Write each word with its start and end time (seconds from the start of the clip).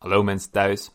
Hallo 0.00 0.22
mensen 0.22 0.50
thuis. 0.50 0.90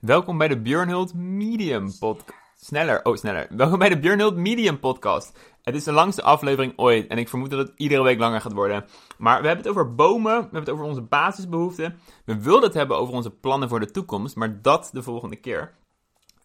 Welkom 0.00 0.38
bij 0.38 0.48
de 0.48 0.60
Björnhult 0.60 1.14
Medium 1.14 1.98
podcast. 1.98 2.38
Sneller, 2.56 3.04
oh 3.04 3.16
sneller. 3.16 3.46
Welkom 3.50 3.78
bij 3.78 3.88
de 3.88 3.98
Björnhult 3.98 4.36
Medium 4.36 4.80
podcast. 4.80 5.38
Het 5.62 5.74
is 5.74 5.84
de 5.84 5.92
langste 5.92 6.22
aflevering 6.22 6.72
ooit 6.76 7.06
en 7.06 7.18
ik 7.18 7.28
vermoed 7.28 7.50
dat 7.50 7.58
het 7.58 7.72
iedere 7.76 8.02
week 8.02 8.18
langer 8.18 8.40
gaat 8.40 8.52
worden. 8.52 8.84
Maar 9.18 9.40
we 9.40 9.46
hebben 9.46 9.64
het 9.64 9.74
over 9.74 9.94
bomen, 9.94 10.34
we 10.34 10.40
hebben 10.40 10.60
het 10.60 10.70
over 10.70 10.84
onze 10.84 11.00
basisbehoeften. 11.00 11.98
We 12.24 12.42
wilden 12.42 12.64
het 12.64 12.74
hebben 12.74 12.96
over 12.96 13.14
onze 13.14 13.30
plannen 13.30 13.68
voor 13.68 13.80
de 13.80 13.90
toekomst, 13.90 14.36
maar 14.36 14.62
dat 14.62 14.90
de 14.92 15.02
volgende 15.02 15.36
keer. 15.36 15.74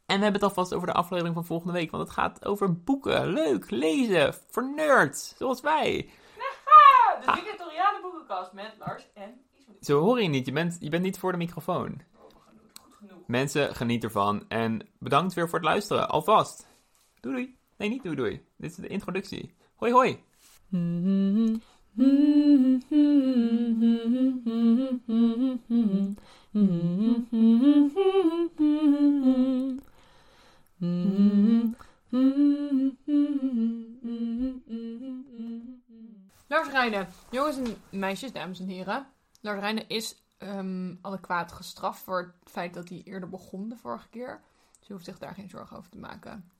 En 0.05 0.17
we 0.17 0.23
hebben 0.23 0.33
het 0.33 0.43
alvast 0.43 0.73
over 0.73 0.87
de 0.87 0.93
aflevering 0.93 1.35
van 1.35 1.45
volgende 1.45 1.73
week, 1.73 1.91
want 1.91 2.03
het 2.03 2.13
gaat 2.13 2.45
over 2.45 2.83
boeken. 2.83 3.27
Leuk, 3.27 3.69
lezen, 3.69 4.33
voor 4.49 4.73
nerds, 4.75 5.35
zoals 5.37 5.61
wij. 5.61 6.09
De 7.25 7.41
Victoriale 7.45 8.01
boekenkast 8.01 8.53
met 8.53 8.75
Lars 8.79 9.07
en 9.13 9.46
Zo 9.81 9.99
hoor 9.99 10.21
je 10.21 10.27
niet, 10.27 10.45
je 10.45 10.51
bent, 10.51 10.77
je 10.79 10.89
bent 10.89 11.03
niet 11.03 11.17
voor 11.17 11.31
de 11.31 11.37
microfoon. 11.37 12.01
Mensen, 13.27 13.75
geniet 13.75 14.03
ervan. 14.03 14.45
En 14.47 14.87
bedankt 14.99 15.33
weer 15.33 15.49
voor 15.49 15.59
het 15.59 15.67
luisteren, 15.67 16.09
alvast. 16.09 16.67
Doei 17.19 17.35
doei. 17.35 17.55
Nee, 17.77 17.89
niet 17.89 18.03
doei 18.03 18.15
doei. 18.15 18.45
Dit 18.57 18.71
is 18.71 18.75
de 18.75 18.87
introductie. 18.87 19.53
Hoi 19.75 19.91
hoi. 19.91 20.23
Lars 36.47 36.69
Rijnen. 36.69 37.07
Jongens 37.31 37.57
en 37.57 37.75
meisjes, 37.89 38.31
dames 38.31 38.59
en 38.59 38.67
heren. 38.67 39.07
Lars 39.39 39.83
is 39.87 40.21
ehm 40.37 40.95
adequaat 41.01 41.51
gestraft 41.51 41.99
voor 41.99 42.17
het 42.41 42.51
feit 42.51 42.73
dat 42.73 42.89
hij 42.89 43.01
eerder 43.05 43.29
begon 43.29 43.69
de 43.69 43.75
vorige 43.77 44.07
keer. 44.09 44.41
Dus 44.79 44.87
je 44.87 44.93
hoeft 44.93 45.05
zich 45.05 45.17
daar 45.17 45.33
geen 45.33 45.49
zorgen 45.49 45.77
over 45.77 45.89
te 45.89 45.97
maken. 45.97 46.51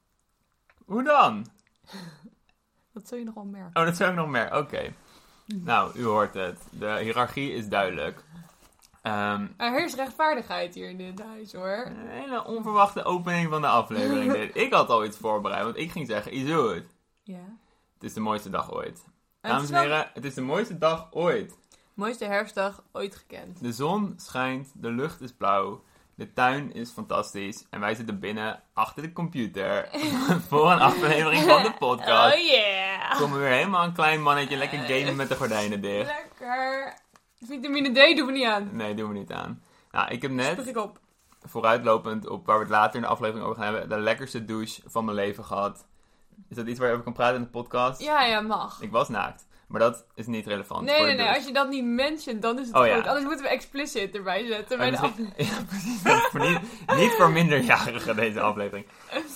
Hoe 0.85 1.03
dan? 1.03 1.45
Dat 2.93 3.07
zul 3.07 3.17
je 3.17 3.23
nog 3.23 3.33
wel 3.33 3.45
merken. 3.45 3.81
Oh, 3.81 3.87
dat 3.87 3.95
zou 3.97 4.09
ik 4.09 4.15
nog 4.15 4.27
meer. 4.27 4.55
Oké. 4.55 4.93
Nou, 5.45 5.97
u 5.99 6.03
hoort 6.03 6.33
het. 6.33 6.59
De 6.71 6.97
hiërarchie 7.01 7.51
is 7.53 7.67
duidelijk. 7.67 8.23
Ehm, 9.01 9.47
Er 9.57 9.71
heerst 9.71 9.95
rechtvaardigheid 9.95 10.73
hier 10.73 10.89
in 10.89 10.97
dit 10.97 11.21
huis 11.21 11.53
hoor. 11.53 11.85
een 11.85 12.07
hele 12.07 12.45
onverwachte 12.45 13.03
opening 13.03 13.49
van 13.49 13.61
de 13.61 13.67
aflevering. 13.67 14.33
Ik 14.65 14.73
had 14.73 14.89
al 14.89 15.05
iets 15.05 15.17
voorbereid, 15.17 15.63
want 15.63 15.77
ik 15.77 15.91
ging 15.91 16.07
zeggen, 16.07 16.37
Izoet, 16.37 16.83
Ja. 17.23 17.43
het 17.93 18.03
is 18.03 18.13
de 18.13 18.19
mooiste 18.19 18.49
dag 18.49 18.71
ooit. 18.73 19.03
Dames 19.41 19.69
en 19.69 19.81
heren, 19.81 20.09
het 20.13 20.25
is 20.25 20.33
de 20.33 20.41
mooiste 20.41 20.77
dag 20.77 21.07
ooit. 21.11 21.57
Mooiste 21.97 22.25
herfstdag 22.25 22.83
ooit 22.91 23.15
gekend. 23.15 23.61
De 23.61 23.71
zon 23.71 24.13
schijnt, 24.17 24.71
de 24.73 24.89
lucht 24.89 25.21
is 25.21 25.33
blauw, 25.33 25.83
de 26.15 26.33
tuin 26.33 26.73
is 26.73 26.91
fantastisch 26.91 27.65
en 27.69 27.79
wij 27.79 27.95
zitten 27.95 28.19
binnen 28.19 28.63
achter 28.73 29.01
de 29.03 29.13
computer 29.13 29.89
voor 30.49 30.71
een 30.71 30.79
aflevering 30.79 31.41
van 31.43 31.63
de 31.63 31.73
podcast. 31.79 32.35
Oh 32.35 32.41
yeah! 32.41 33.19
Komen 33.19 33.37
we 33.37 33.43
weer 33.43 33.53
helemaal 33.53 33.83
een 33.83 33.93
klein 33.93 34.21
mannetje 34.21 34.57
lekker 34.57 34.79
gamen 34.79 35.15
met 35.15 35.29
de 35.29 35.35
gordijnen 35.35 35.81
dicht. 35.81 36.05
Lekker. 36.07 36.93
Vitamine 37.45 37.89
D 37.91 38.17
doen 38.17 38.25
we 38.25 38.31
niet 38.31 38.45
aan. 38.45 38.69
Nee, 38.71 38.93
doen 38.93 39.09
we 39.09 39.13
niet 39.17 39.31
aan. 39.31 39.63
Nou, 39.91 40.09
ik 40.11 40.21
heb 40.21 40.31
net, 40.31 40.67
ik 40.67 40.77
op. 40.77 40.99
vooruitlopend 41.43 42.27
op 42.27 42.45
waar 42.45 42.55
we 42.57 42.63
het 42.63 42.71
later 42.71 42.95
in 42.95 43.01
de 43.01 43.07
aflevering 43.07 43.45
over 43.45 43.63
gaan 43.63 43.73
hebben, 43.73 43.89
de 43.89 43.99
lekkerste 43.99 44.45
douche 44.45 44.81
van 44.85 45.05
mijn 45.05 45.17
leven 45.17 45.45
gehad. 45.45 45.85
Is 46.49 46.55
dat 46.55 46.67
iets 46.67 46.79
waar 46.79 46.87
je 46.87 46.93
over 46.93 47.05
kan 47.05 47.13
praten 47.13 47.35
in 47.35 47.41
de 47.41 47.47
podcast? 47.47 48.01
Ja, 48.01 48.23
ja, 48.25 48.41
mag. 48.41 48.81
Ik 48.81 48.91
was 48.91 49.09
naakt, 49.09 49.46
maar 49.67 49.79
dat 49.79 50.05
is 50.15 50.25
niet 50.27 50.47
relevant. 50.47 50.85
Nee, 50.85 51.01
nee, 51.01 51.15
nee. 51.15 51.27
Als 51.35 51.45
je 51.45 51.53
dat 51.53 51.69
niet 51.69 51.83
mentioned, 51.85 52.41
dan 52.41 52.59
is 52.59 52.67
het 52.67 52.75
Oh, 52.75 52.81
goed. 52.81 52.89
ja. 52.89 52.95
Anders 52.97 53.25
moeten 53.25 53.43
we 53.45 53.49
explicit 53.49 54.15
erbij 54.15 54.45
zetten. 54.47 54.77
Bij 54.77 54.91
Ja, 54.91 55.01
de 55.01 55.01
misschien- 55.01 55.27
af- 55.37 55.47
Ja, 55.57 55.63
precies. 55.67 56.01
Voor 56.01 56.39
niet, 56.39 56.59
niet 56.95 57.11
voor 57.11 57.29
minderjarigen 57.31 58.15
deze 58.15 58.41
aflevering. 58.41 58.87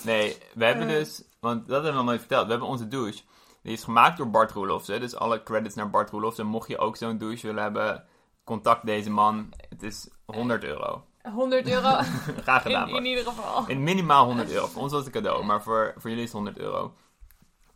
Nee, 0.04 0.38
we 0.54 0.66
hebben 0.66 0.88
Eh. 0.88 0.94
dus, 0.94 1.24
want 1.40 1.60
dat 1.68 1.74
hebben 1.74 1.92
we 1.92 1.98
nog 1.98 2.06
nooit 2.06 2.20
verteld. 2.20 2.44
We 2.46 2.52
hebben 2.52 2.70
onze 2.70 2.88
douche. 2.88 3.22
Die 3.64 3.74
is 3.74 3.84
gemaakt 3.84 4.18
door 4.18 4.30
Bart 4.30 4.52
Roelofs. 4.52 4.88
hè. 4.88 5.00
Dus 5.00 5.16
alle 5.16 5.44
credits 5.44 5.76
naar 5.76 5.90
Bart 5.90 6.10
Roelofs. 6.10 6.40
En 6.40 6.46
mocht 6.46 6.68
je 6.68 6.78
ook 6.78 6.98
zo'n 6.98 7.18
douche 7.18 7.48
willen 7.48 7.64
hebben, 7.64 8.04
contact 8.44 8.86
deze 8.86 9.10
man. 9.10 9.54
Het 9.70 9.84
is 9.84 10.10
100 10.26 10.64
euro. 10.64 11.06
100 11.34 11.68
euro 11.68 11.90
Graag 12.44 12.62
gedaan. 12.62 12.90
in, 12.90 12.96
in 12.96 13.06
ieder 13.06 13.24
geval. 13.24 13.64
In 13.68 13.84
minimaal 13.84 14.26
100 14.26 14.52
euro. 14.52 14.68
Voor 14.68 14.82
ons 14.82 14.92
was 14.92 15.06
het 15.06 15.16
een 15.16 15.22
cadeau, 15.22 15.46
maar 15.46 15.62
voor, 15.64 15.94
voor 15.98 16.10
jullie 16.10 16.24
is 16.26 16.30
het 16.34 16.38
100 16.44 16.58
euro. 16.58 16.94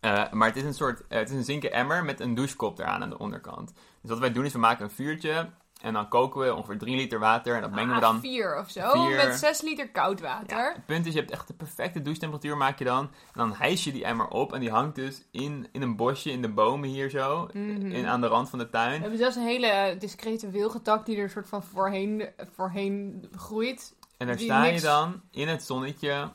Eh, 0.06 0.32
maar 0.32 0.48
het 0.48 0.58
is 0.58 0.64
een 0.64 0.74
soort, 0.74 1.02
eh, 1.08 1.20
het 1.20 1.30
is 1.30 1.36
een 1.36 1.44
zinken 1.44 1.72
emmer 1.72 2.04
met 2.06 2.20
een 2.20 2.36
douchekop 2.36 2.80
eraan 2.80 3.02
aan 3.02 3.10
de 3.10 3.18
onderkant. 3.18 3.74
Dus 4.02 4.10
wat 4.10 4.20
wij 4.20 4.32
doen 4.32 4.46
is 4.46 4.54
we 4.54 4.60
maken 4.60 4.84
een 4.86 4.92
vuurtje 4.92 5.50
en 5.82 5.94
dan 5.94 6.08
koken 6.08 6.42
we 6.42 6.54
ongeveer 6.56 6.78
3 6.78 6.96
liter 6.96 7.20
water 7.20 7.56
en 7.56 7.62
dat 7.62 7.72
mengen 7.72 7.96
we 7.96 8.02
dan 8.02 8.20
4 8.20 8.60
of 8.60 8.70
zo. 8.70 8.90
Vier. 8.92 9.16
Met 9.16 9.36
6 9.36 9.62
liter 9.62 9.90
koud 9.90 10.20
water. 10.22 10.58
Ja, 10.58 10.72
het 10.74 10.86
punt 10.86 11.06
is, 11.06 11.14
je 11.14 11.20
hebt 11.20 11.32
echt 11.32 11.48
de 11.48 11.54
perfecte 11.54 12.02
douchetemperatuur 12.02 12.58
maak 12.58 12.78
je 12.80 12.86
dan. 12.86 13.04
En 13.06 13.10
dan 13.34 13.54
hijs 13.54 13.84
je 13.84 13.92
die 13.92 14.06
emmer 14.06 14.28
op 14.28 14.54
en 14.54 14.60
die 14.60 14.70
hangt 14.72 14.96
dus 14.96 15.24
in, 15.32 15.68
in 15.72 15.82
een 15.82 15.96
bosje 15.96 16.32
in 16.32 16.42
de 16.42 16.50
bomen 16.50 16.90
hier 16.90 17.10
zo. 17.10 17.50
Mhm. 17.54 17.92
In, 17.92 18.08
aan 18.08 18.22
de 18.22 18.28
rand 18.28 18.50
van 18.50 18.60
de 18.60 18.66
We 18.66 18.72
tuin. 18.72 19.02
hebben 19.02 19.20
zelfs 19.20 19.36
een 19.36 19.46
hele 19.46 19.96
discrete 20.00 20.50
wilgetak 20.50 21.06
die 21.06 21.18
er 21.18 21.24
een 21.24 21.30
soort 21.30 21.48
van 21.50 21.64
voorheen, 21.64 22.30
voorheen 22.56 23.26
groeit. 23.36 23.96
En 24.18 24.28
daar 24.28 24.40
sta 24.40 24.62
niks- 24.62 24.82
je 24.82 24.88
dan 24.88 25.22
in 25.32 25.48
het 25.48 25.64
zonnetje. 25.64 26.32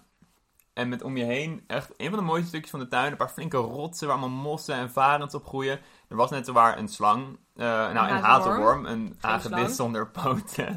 En 0.72 0.88
met 0.88 1.02
om 1.02 1.16
je 1.16 1.24
heen 1.24 1.64
echt 1.66 1.90
een 1.96 2.08
van 2.10 2.18
de 2.18 2.24
mooiste 2.24 2.48
stukjes 2.48 2.70
van 2.70 2.80
de 2.80 2.88
tuin. 2.88 3.10
Een 3.10 3.16
paar 3.16 3.28
flinke 3.28 3.56
rotsen 3.56 4.06
waar 4.06 4.16
allemaal 4.16 4.42
mossen 4.42 4.74
en 4.74 4.90
varens 4.90 5.34
op 5.34 5.46
groeien. 5.46 5.80
Er 6.08 6.16
was 6.16 6.30
net 6.30 6.46
zowaar 6.46 6.78
een 6.78 6.88
slang. 6.88 7.38
eh, 7.56 7.64
nou, 7.66 7.90
een 7.90 7.94
hazelworm. 7.96 8.24
hazelworm. 8.24 8.86
Een 8.86 9.16
hagedis 9.20 9.76
zonder 9.76 10.08
poten. 10.10 10.76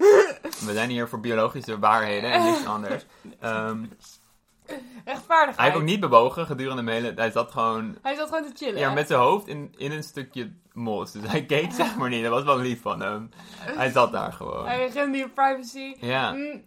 We 0.66 0.72
zijn 0.72 0.90
hier 0.90 1.08
voor 1.08 1.20
biologische 1.20 1.78
waarheden 1.78 2.32
en 2.32 2.44
niks 2.44 2.66
anders. 2.66 3.04
Ehm, 3.40 3.84
Rechtvaardigheid. 5.04 5.56
hij 5.56 5.64
heeft 5.64 5.76
ook 5.76 5.82
niet 5.82 6.00
bewogen 6.00 6.46
gedurende 6.46 6.84
de 6.84 6.90
hele... 6.90 7.12
Hij 7.16 7.30
zat 7.30 7.50
gewoon 7.50 7.96
Hij 8.02 8.14
zat 8.14 8.28
gewoon 8.28 8.44
te 8.44 8.64
chillen. 8.64 8.78
Ja, 8.80 8.92
met 8.92 9.06
zijn 9.06 9.20
hoofd 9.20 9.46
in, 9.48 9.74
in 9.76 9.92
een 9.92 10.02
stukje 10.02 10.52
mos. 10.72 11.12
Dus 11.12 11.30
hij 11.30 11.44
keek 11.46 11.72
zeg 11.72 11.96
maar 11.96 12.08
niet. 12.08 12.22
Dat 12.22 12.32
was 12.32 12.44
wel 12.44 12.58
lief 12.58 12.82
van 12.82 13.00
hem. 13.00 13.30
Hij 13.58 13.90
zat 13.90 14.12
daar 14.12 14.32
gewoon. 14.32 14.66
Hij 14.66 14.88
rende 14.88 15.18
je 15.18 15.28
privacy. 15.28 15.96
Ja. 16.00 16.32
Mm. 16.32 16.64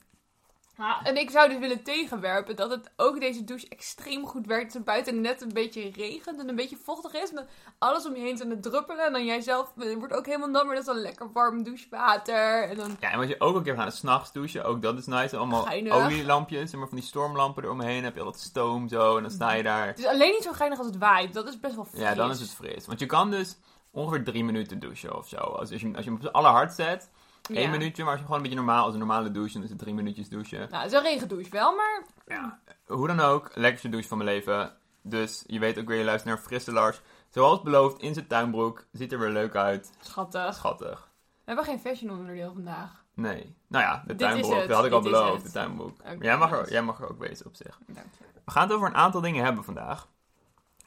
Ja, 0.77 1.03
en 1.03 1.17
ik 1.17 1.29
zou 1.29 1.49
dus 1.49 1.59
willen 1.59 1.83
tegenwerpen 1.83 2.55
dat 2.55 2.69
het 2.69 2.91
ook 2.95 3.19
deze 3.19 3.43
douche 3.43 3.67
extreem 3.69 4.25
goed 4.27 4.45
werkt. 4.45 4.65
Als 4.65 4.73
het 4.73 4.83
buiten 4.83 5.21
net 5.21 5.41
een 5.41 5.53
beetje 5.53 5.91
regent 5.91 6.39
en 6.39 6.49
een 6.49 6.55
beetje 6.55 6.77
vochtig 6.83 7.13
is. 7.13 7.33
En 7.33 7.47
alles 7.77 8.05
om 8.05 8.15
je 8.15 8.21
heen 8.21 8.41
aan 8.41 8.49
het 8.49 8.63
druppelen. 8.63 9.05
En 9.05 9.11
dan 9.11 9.25
jij 9.25 9.41
zelf 9.41 9.73
eh, 9.77 9.95
wordt 9.95 10.13
ook 10.13 10.25
helemaal 10.25 10.49
nat, 10.49 10.65
maar 10.65 10.75
dat 10.75 10.87
is 10.87 10.93
dan 10.93 11.01
lekker 11.01 11.31
warm 11.31 11.63
douchewater. 11.63 12.69
En 12.69 12.75
dan 12.75 12.97
Ja, 12.99 13.11
en 13.11 13.17
wat 13.19 13.27
je 13.27 13.39
ook 13.39 13.55
een 13.55 13.63
keer 13.63 13.75
gaat, 13.75 13.95
s'nachts 13.95 14.31
douchen. 14.31 14.65
Ook 14.65 14.81
dat 14.81 14.97
is 14.97 15.05
nice. 15.05 15.37
Allemaal 15.37 15.63
Geinig. 15.63 15.93
olielampjes. 15.93 16.71
En 16.71 16.79
maar 16.79 16.87
van 16.87 16.97
die 16.97 17.07
stormlampen 17.07 17.63
eromheen. 17.63 18.03
heb 18.03 18.13
je 18.13 18.19
al 18.19 18.25
dat 18.31 18.39
stoom 18.39 18.87
zo. 18.87 19.15
En 19.17 19.21
dan 19.23 19.31
sta 19.31 19.51
je 19.53 19.63
daar. 19.63 19.87
Het 19.87 19.99
is 19.99 20.05
alleen 20.05 20.31
niet 20.31 20.43
zo 20.43 20.51
geinig 20.51 20.77
als 20.77 20.87
het 20.87 20.97
waait. 20.97 21.33
Dat 21.33 21.47
is 21.47 21.59
best 21.59 21.75
wel 21.75 21.85
fris. 21.85 21.99
Ja, 21.99 22.13
dan 22.13 22.29
is 22.31 22.39
het 22.39 22.53
fris. 22.53 22.85
Want 22.87 22.99
je 22.99 23.05
kan 23.05 23.31
dus 23.31 23.57
ongeveer 23.91 24.23
drie 24.23 24.43
minuten 24.43 24.79
douchen 24.79 25.17
of 25.17 25.27
zo. 25.27 25.37
Als, 25.37 25.71
als, 25.71 25.81
je, 25.81 25.87
als 25.87 25.97
je 25.97 26.03
hem 26.03 26.13
op 26.13 26.21
zijn 26.21 26.33
allerhard 26.33 26.73
zet. 26.73 27.09
Één 27.49 27.61
Ja. 27.61 27.69
minuutje. 27.69 28.01
Maar 28.03 28.11
als 28.11 28.19
je 28.21 28.25
gewoon 28.25 28.41
een 28.41 28.49
beetje 28.49 28.63
normaal, 28.65 28.83
als 28.83 28.93
een 28.93 28.99
normale 28.99 29.31
douche. 29.31 29.53
Dan 29.53 29.63
is 29.63 29.69
het 29.69 29.79
drie 29.79 29.93
minuutjes 29.93 30.29
douchen. 30.29 30.59
Nou, 30.69 30.83
het 30.83 30.91
is 30.91 30.97
een 30.97 31.03
regendouche 31.03 31.49
wel, 31.49 31.75
maar 31.75 32.03
Ja, 32.27 32.59
hoe 32.87 33.07
dan 33.07 33.19
ook, 33.19 33.51
lekkerste 33.53 33.89
douche 33.89 34.07
van 34.07 34.17
mijn 34.17 34.29
leven. 34.29 34.73
Dus 35.01 35.43
je 35.47 35.59
weet 35.59 35.79
ook 35.79 35.87
weer, 35.87 35.97
je 35.97 36.03
luistert 36.03 36.35
naar 36.35 36.43
Frisse 36.43 36.71
Lars. 36.71 37.01
Zoals 37.29 37.61
beloofd, 37.61 38.01
in 38.01 38.13
zijn 38.13 38.27
tuinbroek. 38.27 38.85
Ziet 38.91 39.11
er 39.11 39.19
weer 39.19 39.29
leuk 39.29 39.55
uit. 39.55 39.91
schattig. 39.99 40.53
Schattig. 40.55 41.09
We 41.23 41.51
hebben 41.51 41.65
geen 41.65 41.79
fashion 41.79 42.11
onderdeel 42.19 42.53
vandaag. 42.53 43.03
Nee. 43.13 43.55
Nou 43.67 43.83
ja, 43.83 43.97
de 44.01 44.07
Dit 44.07 44.17
tuinbroek. 44.17 44.51
Dat 44.67 44.69
had 44.69 44.85
ik 44.85 44.91
al 44.91 45.01
dit 45.01 45.11
beloofd, 45.11 45.43
de 45.43 45.51
tuinbroek. 45.51 45.97
Jij 46.19 46.37
mag, 46.37 46.51
er, 46.51 46.71
jij 46.71 46.81
mag 46.81 46.99
er 46.99 47.09
ook 47.09 47.19
wezen 47.19 47.45
op 47.45 47.55
zich. 47.55 47.79
Dank 47.87 48.07
je. 48.17 48.23
We 48.45 48.51
gaan 48.51 48.63
het 48.67 48.71
over 48.75 48.87
een 48.87 48.95
aantal 48.95 49.21
dingen 49.21 49.43
hebben 49.43 49.63
vandaag. 49.63 50.07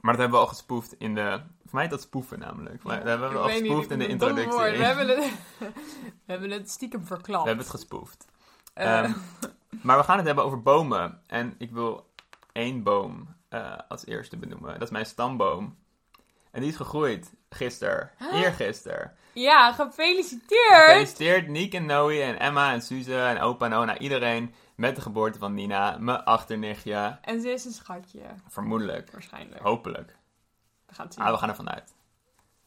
Maar 0.01 0.13
dat 0.13 0.21
hebben 0.21 0.39
we 0.41 0.45
al 0.47 0.53
gespoefd 0.53 0.95
in 0.99 1.15
de... 1.15 1.41
Voor 1.67 1.79
mij 1.79 1.89
dat 1.89 2.01
spoeven 2.01 2.39
namelijk. 2.39 2.83
Maar 2.83 2.97
dat 2.99 3.09
hebben 3.09 3.31
we 3.31 3.39
al 3.39 3.49
gespoefd 3.49 3.91
in 3.91 3.99
de 3.99 4.07
introductie. 4.07 4.59
We 4.61 4.85
hebben, 4.85 5.09
het, 5.09 5.19
we 6.27 6.33
hebben 6.33 6.51
het 6.51 6.71
stiekem 6.71 7.07
verklapt. 7.07 7.43
We 7.43 7.49
hebben 7.49 7.67
het 7.67 7.75
gespoefd. 7.75 8.27
Eh, 8.75 8.99
Ehm, 8.99 9.13
maar 9.83 9.97
we 9.99 10.05
gaan 10.05 10.17
het 10.17 10.27
hebben 10.27 10.45
over 10.45 10.63
bomen. 10.63 11.21
En 11.27 11.55
ik 11.59 11.71
wil 11.71 12.11
één 12.53 12.83
boom 12.83 13.37
eh, 13.49 13.73
als 13.89 14.07
eerste 14.07 14.37
benoemen. 14.37 14.73
Dat 14.73 14.83
is 14.83 14.91
mijn 14.91 15.07
stamboom. 15.07 15.77
En 16.51 16.61
die 16.61 16.71
is 16.71 16.77
gegroeid 16.77 17.33
gisteren. 17.51 18.11
Eergisteren. 18.33 19.13
ja, 19.33 19.73
gefeliciteerd! 19.73 20.85
Gefeliciteerd 20.85 21.49
Niek 21.49 21.75
en 21.75 21.87
Noe 21.87 22.23
en 22.23 22.39
Emma 22.39 22.73
en 22.73 22.83
Suze 22.83 23.21
en 23.23 23.41
opa 23.41 23.67
en 23.67 23.73
Ona. 23.75 23.99
Iedereen 23.99 24.55
met 24.79 24.95
de 24.97 25.01
geboorte 25.03 25.39
van 25.39 25.55
Nina. 25.55 25.97
Mijn 26.01 26.25
achternichtje. 26.25 27.19
En 27.23 27.41
ze 27.41 27.49
is 27.51 27.65
een 27.65 27.73
schatje, 27.73 28.21
Vermoedelijk. 28.49 29.11
waarschijnlijk. 29.13 29.61
Hopelijk. 29.63 30.17
We 30.87 30.95
gaan 30.95 31.05
het 31.05 31.15
zien. 31.15 31.25
Ah, 31.25 31.31
we 31.33 31.39
gaan 31.39 31.49
ervan 31.49 31.71
uit. 31.71 31.95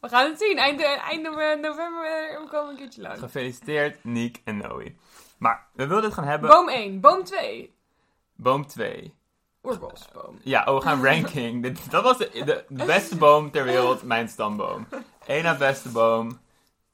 We 0.00 0.08
gaan 0.08 0.30
het 0.30 0.38
zien. 0.38 0.58
Eind, 0.58 0.82
eind 0.82 1.22
nove- 1.22 1.58
november 1.60 2.04
eh, 2.04 2.40
we 2.40 2.46
komen 2.50 2.70
een 2.70 2.76
keertje 2.76 3.02
lang. 3.02 3.18
Gefeliciteerd 3.18 4.04
Niek 4.04 4.40
en 4.44 4.56
Noe. 4.56 4.94
Maar 5.38 5.66
we 5.72 5.86
wilden 5.86 6.04
het 6.04 6.14
gaan 6.14 6.24
hebben. 6.24 6.50
Boom 6.50 6.68
1, 6.68 7.00
boom 7.00 7.24
2. 7.24 7.74
Boom 8.36 8.66
2. 8.66 9.14
Oerbosboom. 9.62 10.38
Ja, 10.42 10.64
oh, 10.64 10.74
we 10.74 10.80
gaan 10.82 11.04
ranking. 11.08 11.76
Dat 11.90 12.02
was 12.02 12.18
de 12.18 12.64
beste 12.68 13.16
boom 13.16 13.50
ter 13.50 13.64
wereld, 13.64 14.02
mijn 14.02 14.28
stamboom. 14.28 14.86
Eén 15.26 15.42
na 15.42 15.56
beste 15.56 15.88
boom. 15.88 16.40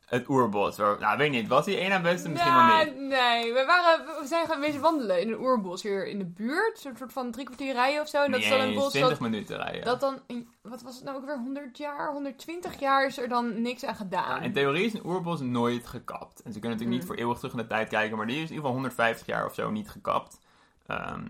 Het 0.08 0.28
oerbos. 0.28 0.76
Waar, 0.76 0.98
nou, 1.00 1.18
weet 1.18 1.30
niet. 1.30 1.48
Was 1.48 1.64
die 1.64 1.76
één 1.76 1.88
na 1.88 2.00
beste? 2.00 2.28
Misschien 2.28 2.54
wel 2.54 2.62
Nou, 2.62 2.84
niet. 2.84 2.96
Nee, 2.96 3.52
we, 3.52 3.64
waren, 3.66 4.06
we 4.20 4.26
zijn 4.26 4.46
gaan 4.46 4.60
wezen 4.60 4.80
wandelen 4.80 5.20
in 5.20 5.28
een 5.28 5.40
oerbos 5.40 5.82
hier 5.82 6.06
in 6.06 6.18
de 6.18 6.24
buurt. 6.24 6.78
Zo'n 6.78 6.96
soort 6.96 7.12
van 7.12 7.30
drie 7.30 7.44
kwartier 7.44 7.72
rijden 7.72 8.00
of 8.02 8.08
zo. 8.08 8.24
En 8.24 8.30
dat 8.30 8.40
is 8.40 8.48
dan 8.48 8.60
een 8.60 8.74
bos 8.74 8.90
20 8.90 9.10
dat, 9.10 9.20
minuten 9.30 9.56
rijden. 9.56 9.84
dat 9.84 10.00
dan, 10.00 10.20
wat 10.62 10.82
was 10.82 10.94
het 10.94 11.04
nou 11.04 11.16
ook 11.16 11.24
weer, 11.24 11.36
100 11.38 11.78
jaar, 11.78 12.12
120 12.12 12.80
jaar 12.80 13.06
is 13.06 13.18
er 13.18 13.28
dan 13.28 13.62
niks 13.62 13.84
aan 13.84 13.96
gedaan. 13.96 14.36
Ja, 14.36 14.40
in 14.40 14.52
theorie 14.52 14.84
is 14.86 14.94
een 14.94 15.06
oerbos 15.06 15.40
nooit 15.40 15.86
gekapt. 15.86 16.42
En 16.42 16.52
ze 16.52 16.58
kunnen 16.58 16.78
natuurlijk 16.78 16.90
niet 16.90 17.00
Mm. 17.00 17.06
voor 17.06 17.16
eeuwig 17.16 17.36
terug 17.38 17.52
in 17.52 17.58
de 17.58 17.66
tijd 17.66 17.88
kijken, 17.88 18.16
maar 18.16 18.26
die 18.26 18.34
is 18.36 18.40
in 18.42 18.48
ieder 18.48 18.56
geval 18.60 18.72
150 18.72 19.26
jaar 19.26 19.46
of 19.46 19.54
zo 19.54 19.70
niet 19.70 19.90
gekapt. 19.90 20.38
Ehm, 20.86 21.24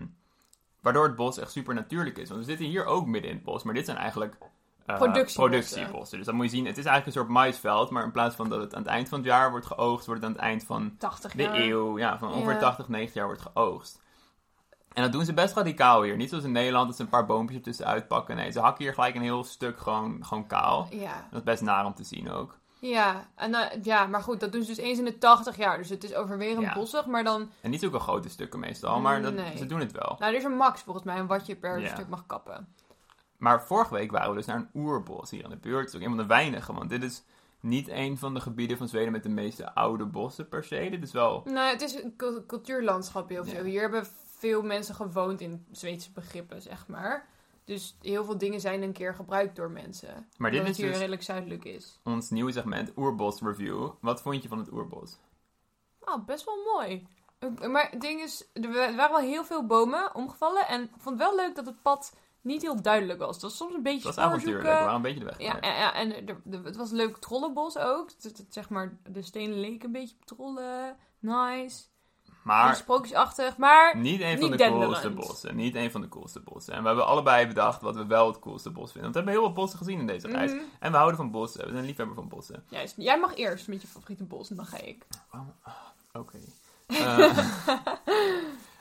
waardoor 0.81 1.03
het 1.03 1.15
bos 1.15 1.37
echt 1.39 1.51
super 1.51 1.73
natuurlijk 1.73 2.17
is. 2.17 2.29
Want 2.29 2.39
we 2.41 2.45
zitten 2.47 2.65
hier 2.65 2.85
ook 2.85 3.05
midden 3.05 3.29
in 3.31 3.35
het 3.37 3.45
bos, 3.45 3.63
maar 3.63 3.73
dit 3.73 3.85
zijn 3.85 3.97
eigenlijk 3.97 4.35
eh, 4.93 5.33
Productiebossen. 5.33 6.17
Dus 6.17 6.25
dat 6.25 6.35
moet 6.35 6.45
je 6.45 6.51
zien, 6.51 6.65
het 6.65 6.77
is 6.77 6.85
eigenlijk 6.85 7.05
een 7.05 7.21
soort 7.21 7.33
maisveld, 7.33 7.89
maar 7.89 8.03
in 8.03 8.11
plaats 8.11 8.35
van 8.35 8.49
dat 8.49 8.61
het 8.61 8.73
aan 8.75 8.81
het 8.81 8.91
eind 8.91 9.09
van 9.09 9.17
het 9.17 9.27
jaar 9.27 9.49
wordt 9.51 9.65
geoogst, 9.65 10.05
wordt 10.05 10.21
het 10.21 10.29
aan 10.31 10.35
het 10.37 10.45
eind 10.45 10.63
van 10.63 10.95
80 10.97 11.31
de 11.31 11.43
jaar. 11.43 11.55
eeuw, 11.55 11.97
ja, 11.97 12.17
van 12.17 12.33
ongeveer 12.33 12.53
Ja. 12.53 12.59
80, 12.59 12.87
90 12.89 13.15
jaar 13.15 13.25
wordt 13.25 13.41
geoogst. 13.41 14.01
En 14.93 15.03
dat 15.03 15.11
doen 15.11 15.25
ze 15.25 15.33
best 15.33 15.55
radicaal 15.55 16.01
hier. 16.01 16.15
Niet 16.15 16.29
zoals 16.29 16.43
in 16.43 16.51
Nederland, 16.51 16.87
dat 16.87 16.95
ze 16.95 17.01
een 17.01 17.09
paar 17.09 17.25
boompjes 17.25 17.57
ertussen 17.57 17.85
uitpakken. 17.85 18.35
Nee, 18.35 18.51
ze 18.51 18.59
hakken 18.59 18.83
hier 18.83 18.93
gelijk 18.93 19.15
een 19.15 19.21
heel 19.21 19.43
stuk 19.43 19.79
gewoon, 19.79 20.25
gewoon 20.25 20.47
kaal. 20.47 20.87
Ja, 20.89 21.27
Dat 21.31 21.39
is 21.39 21.43
best 21.45 21.61
naar 21.61 21.85
om 21.85 21.93
te 21.93 22.03
zien 22.03 22.31
ook. 22.31 22.57
ja, 22.79 23.27
en, 23.35 23.53
eh, 23.53 23.83
ja, 23.83 24.05
maar 24.05 24.21
goed, 24.21 24.39
dat 24.39 24.51
doen 24.51 24.61
ze 24.61 24.67
dus 24.67 24.77
eens 24.77 24.99
in 24.99 25.05
de 25.05 25.17
80 25.17 25.57
jaar. 25.57 25.77
Dus 25.77 25.89
het 25.89 26.03
is 26.03 26.15
overwegend 26.15 26.61
Ja. 26.65 26.73
bossig, 26.73 27.05
maar 27.05 27.23
dan... 27.23 27.49
En 27.61 27.69
niet 27.69 27.79
zulke 27.79 27.99
grote 27.99 28.29
stukken 28.29 28.59
meestal, 28.59 28.99
maar 28.99 29.21
dat, 29.21 29.33
Nee. 29.33 29.57
ze 29.57 29.65
doen 29.65 29.79
het 29.79 29.91
wel. 29.91 30.15
Nou, 30.19 30.31
er 30.31 30.37
is 30.37 30.43
een 30.43 30.55
max 30.57 30.81
volgens 30.81 31.05
mij, 31.05 31.17
een 31.17 31.27
wat 31.27 31.45
je 31.45 31.55
per 31.55 31.79
Ja. 31.79 31.87
stuk 31.87 32.07
mag 32.09 32.23
kappen. 32.25 32.73
Maar 33.39 33.63
vorige 33.63 33.93
week 33.93 34.11
waren 34.11 34.29
we 34.29 34.35
dus 34.35 34.45
naar 34.45 34.55
een 34.55 34.69
oerbos 34.73 35.29
hier 35.29 35.43
in 35.43 35.49
de 35.49 35.55
buurt. 35.57 35.79
Het 35.79 35.87
is 35.89 35.95
ook 35.95 36.01
een 36.01 36.15
van 36.15 36.17
de 36.17 36.25
weinige, 36.33 36.73
want 36.73 36.89
dit 36.89 37.03
is 37.03 37.23
niet 37.59 37.87
een 37.87 38.17
van 38.17 38.33
de 38.33 38.39
gebieden 38.41 38.77
van 38.77 38.87
Zweden 38.87 39.11
met 39.11 39.23
de 39.23 39.29
meeste 39.29 39.73
oude 39.75 40.05
bossen 40.05 40.47
per 40.49 40.63
se. 40.63 40.87
Dit 40.91 41.03
is 41.03 41.11
wel... 41.11 41.41
Nou, 41.45 41.71
het 41.71 41.81
is 41.81 41.93
een 42.03 42.13
cul- 42.17 42.45
cultuurlandschap 42.45 43.29
heel 43.29 43.45
Ja. 43.45 43.51
veel. 43.51 43.63
Hier 43.63 43.81
hebben 43.81 44.05
veel 44.37 44.61
mensen 44.61 44.95
gewoond 44.95 45.41
in 45.41 45.65
Zweedse 45.71 46.11
begrippen, 46.11 46.61
zeg 46.61 46.87
maar. 46.87 47.27
Dus 47.65 47.97
heel 48.01 48.25
veel 48.25 48.37
dingen 48.37 48.59
zijn 48.59 48.81
een 48.81 48.93
keer 48.93 49.15
gebruikt 49.15 49.55
door 49.55 49.71
mensen. 49.71 50.27
Maar 50.37 50.51
dit 50.51 50.59
omdat 50.59 50.61
is 50.61 50.67
het 50.67 50.77
hier 50.77 50.87
dus 50.87 50.97
redelijk 50.97 51.23
zuidelijk 51.23 51.65
is. 51.65 51.99
ons 52.03 52.29
nieuwe 52.29 52.51
segment, 52.51 52.91
Oerbos 52.97 53.41
Review. 53.41 53.89
Wat 54.01 54.21
vond 54.21 54.43
je 54.43 54.49
van 54.49 54.57
het 54.57 54.71
oerbos? 54.71 55.17
Oh, 55.99 56.25
best 56.25 56.45
wel 56.45 56.57
mooi. 56.73 57.07
Maar 57.71 57.87
het 57.91 58.01
ding 58.01 58.21
is, 58.21 58.45
er 58.53 58.63
er 58.63 58.95
waren 58.95 59.11
wel 59.11 59.29
heel 59.29 59.43
veel 59.43 59.65
bomen 59.65 60.15
omgevallen. 60.15 60.67
En 60.67 60.81
ik 60.83 60.89
vond 60.97 61.19
het 61.19 61.27
wel 61.27 61.35
leuk 61.35 61.55
dat 61.55 61.65
het 61.65 61.81
pad 61.81 62.15
niet 62.41 62.61
heel 62.61 62.81
duidelijk 62.81 63.19
was. 63.19 63.33
Het 63.33 63.41
was 63.41 63.57
soms 63.57 63.73
een 63.73 63.83
beetje 63.83 64.07
Het 64.07 64.15
was 64.15 64.25
avontuurlijk, 64.25 64.63
we 64.63 64.69
waren 64.69 64.95
een 64.95 65.01
beetje 65.01 65.19
de 65.19 65.25
weg 65.25 65.39
Ja, 65.39 65.57
ja, 65.61 65.75
ja, 65.77 65.93
en 65.93 66.13
het 66.51 66.75
was 66.75 66.91
een 66.91 66.97
leuk 66.97 67.17
trollenbos 67.17 67.77
ook. 67.77 68.21
Dat, 68.21 68.37
dat, 68.37 68.45
zeg 68.49 68.69
maar, 68.69 68.97
de 69.09 69.21
stenen 69.21 69.59
leken 69.59 69.85
een 69.85 69.91
beetje 69.91 70.15
op 70.19 70.25
trollen. 70.25 70.97
Nice. 71.19 71.83
Maar 72.43 72.75
Sprookjesachtig, 72.75 73.57
maar... 73.57 73.97
niet 73.97 74.21
een 74.21 74.39
niet 74.39 74.39
van 74.39 74.57
de 74.57 74.69
coolste 74.69 75.09
bossen. 75.09 75.55
Niet 75.55 75.75
een 75.75 75.91
van 75.91 76.01
de 76.01 76.07
coolste 76.07 76.39
bossen. 76.39 76.73
En 76.73 76.81
we 76.81 76.87
hebben 76.87 77.05
allebei 77.05 77.47
bedacht 77.47 77.81
wat 77.81 77.95
we 77.95 78.05
wel 78.05 78.27
het 78.27 78.39
coolste 78.39 78.69
bos 78.69 78.91
vinden. 78.91 79.01
Want 79.01 79.13
we 79.13 79.19
hebben 79.19 79.33
heel 79.33 79.43
veel 79.43 79.63
bossen 79.63 79.79
gezien 79.79 79.99
in 79.99 80.07
deze 80.07 80.27
reis. 80.27 80.51
Mhm. 80.51 80.61
En 80.79 80.91
we 80.91 80.97
houden 80.97 81.17
van 81.17 81.31
bossen. 81.31 81.65
We 81.65 81.71
zijn 81.71 81.85
liefhebber 81.85 82.15
van 82.15 82.27
bossen. 82.27 82.63
Juist. 82.69 82.93
Jij 82.97 83.19
mag 83.19 83.35
eerst 83.35 83.67
met 83.67 83.81
je 83.81 83.87
favoriete 83.87 84.23
bos 84.23 84.49
en 84.49 84.55
dan 84.55 84.65
ga 84.65 84.77
ik. 84.77 85.07
Oké. 86.13 86.37
Eh, 86.85 87.37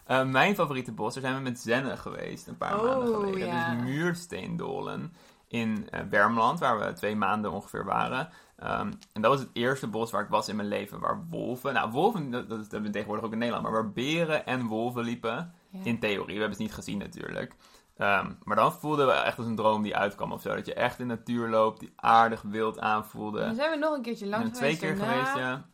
eh, 0.09 0.25
mijn 0.25 0.55
favoriete 0.55 0.93
bos, 0.93 1.15
daar 1.15 1.23
zijn 1.23 1.35
we 1.37 1.41
met 1.43 1.61
Zenne 1.61 1.97
geweest 1.97 2.47
een 2.47 2.57
paar 2.57 2.79
Oh, 2.79 2.85
maanden 2.85 3.15
geleden. 3.15 3.47
ja. 3.47 3.75
Dus 3.75 3.85
Muursteendolen 3.85 5.13
in 5.49 5.89
eh 5.91 6.01
Wermland, 6.11 6.59
waar 6.59 6.79
we 6.79 6.93
twee 6.93 7.17
maanden 7.17 7.53
ongeveer 7.53 7.85
waren. 7.85 8.29
Ehm, 8.57 8.93
en 9.13 9.23
dat 9.23 9.31
was 9.31 9.41
het 9.41 9.49
eerste 9.53 9.87
bos 9.87 10.11
waar 10.11 10.23
ik 10.23 10.29
was 10.29 10.49
in 10.49 10.57
mijn 10.57 10.69
leven, 10.69 11.01
waar 11.01 11.27
wolven... 11.31 11.75
Nou, 11.75 11.91
wolven, 11.91 12.31
dat, 12.31 12.49
dat 12.49 12.59
hebben 12.61 12.83
we 12.83 12.91
tegenwoordig 12.91 13.25
ook 13.25 13.33
in 13.33 13.39
Nederland, 13.39 13.65
maar 13.65 13.75
waar 13.75 13.93
beren 13.93 14.47
en 14.47 14.67
wolven 14.67 15.05
liepen. 15.05 15.53
Ja. 15.71 15.79
In 15.83 15.99
theorie, 15.99 16.25
we 16.25 16.41
hebben 16.41 16.51
het 16.51 16.59
niet 16.59 16.75
gezien 16.75 16.99
natuurlijk. 16.99 17.55
Ehm, 17.97 18.33
maar 18.43 18.57
dan 18.57 18.73
voelden 18.73 19.07
we 19.07 19.13
echt 19.13 19.39
als 19.39 19.47
een 19.47 19.57
droom 19.57 19.83
die 19.83 19.97
uitkwam 19.97 20.33
of 20.33 20.41
zo. 20.43 20.55
Dat 20.55 20.67
je 20.67 20.75
echt 20.75 20.99
in 20.99 21.09
de 21.09 21.15
natuur 21.15 21.49
loopt, 21.49 21.81
die 21.81 21.93
aardig 21.97 22.43
wild 22.43 22.79
aanvoelde. 22.81 23.41
Dan 23.41 23.55
zijn 23.55 23.71
we 23.71 23.77
nog 23.77 23.95
een 23.95 24.03
keertje 24.03 24.27
langs 24.27 24.45
ben 24.51 24.59
twee 24.59 24.77
keer 24.79 24.97
daarna. 24.97 25.13
geweest, 25.13 25.37
ja. 25.37 25.67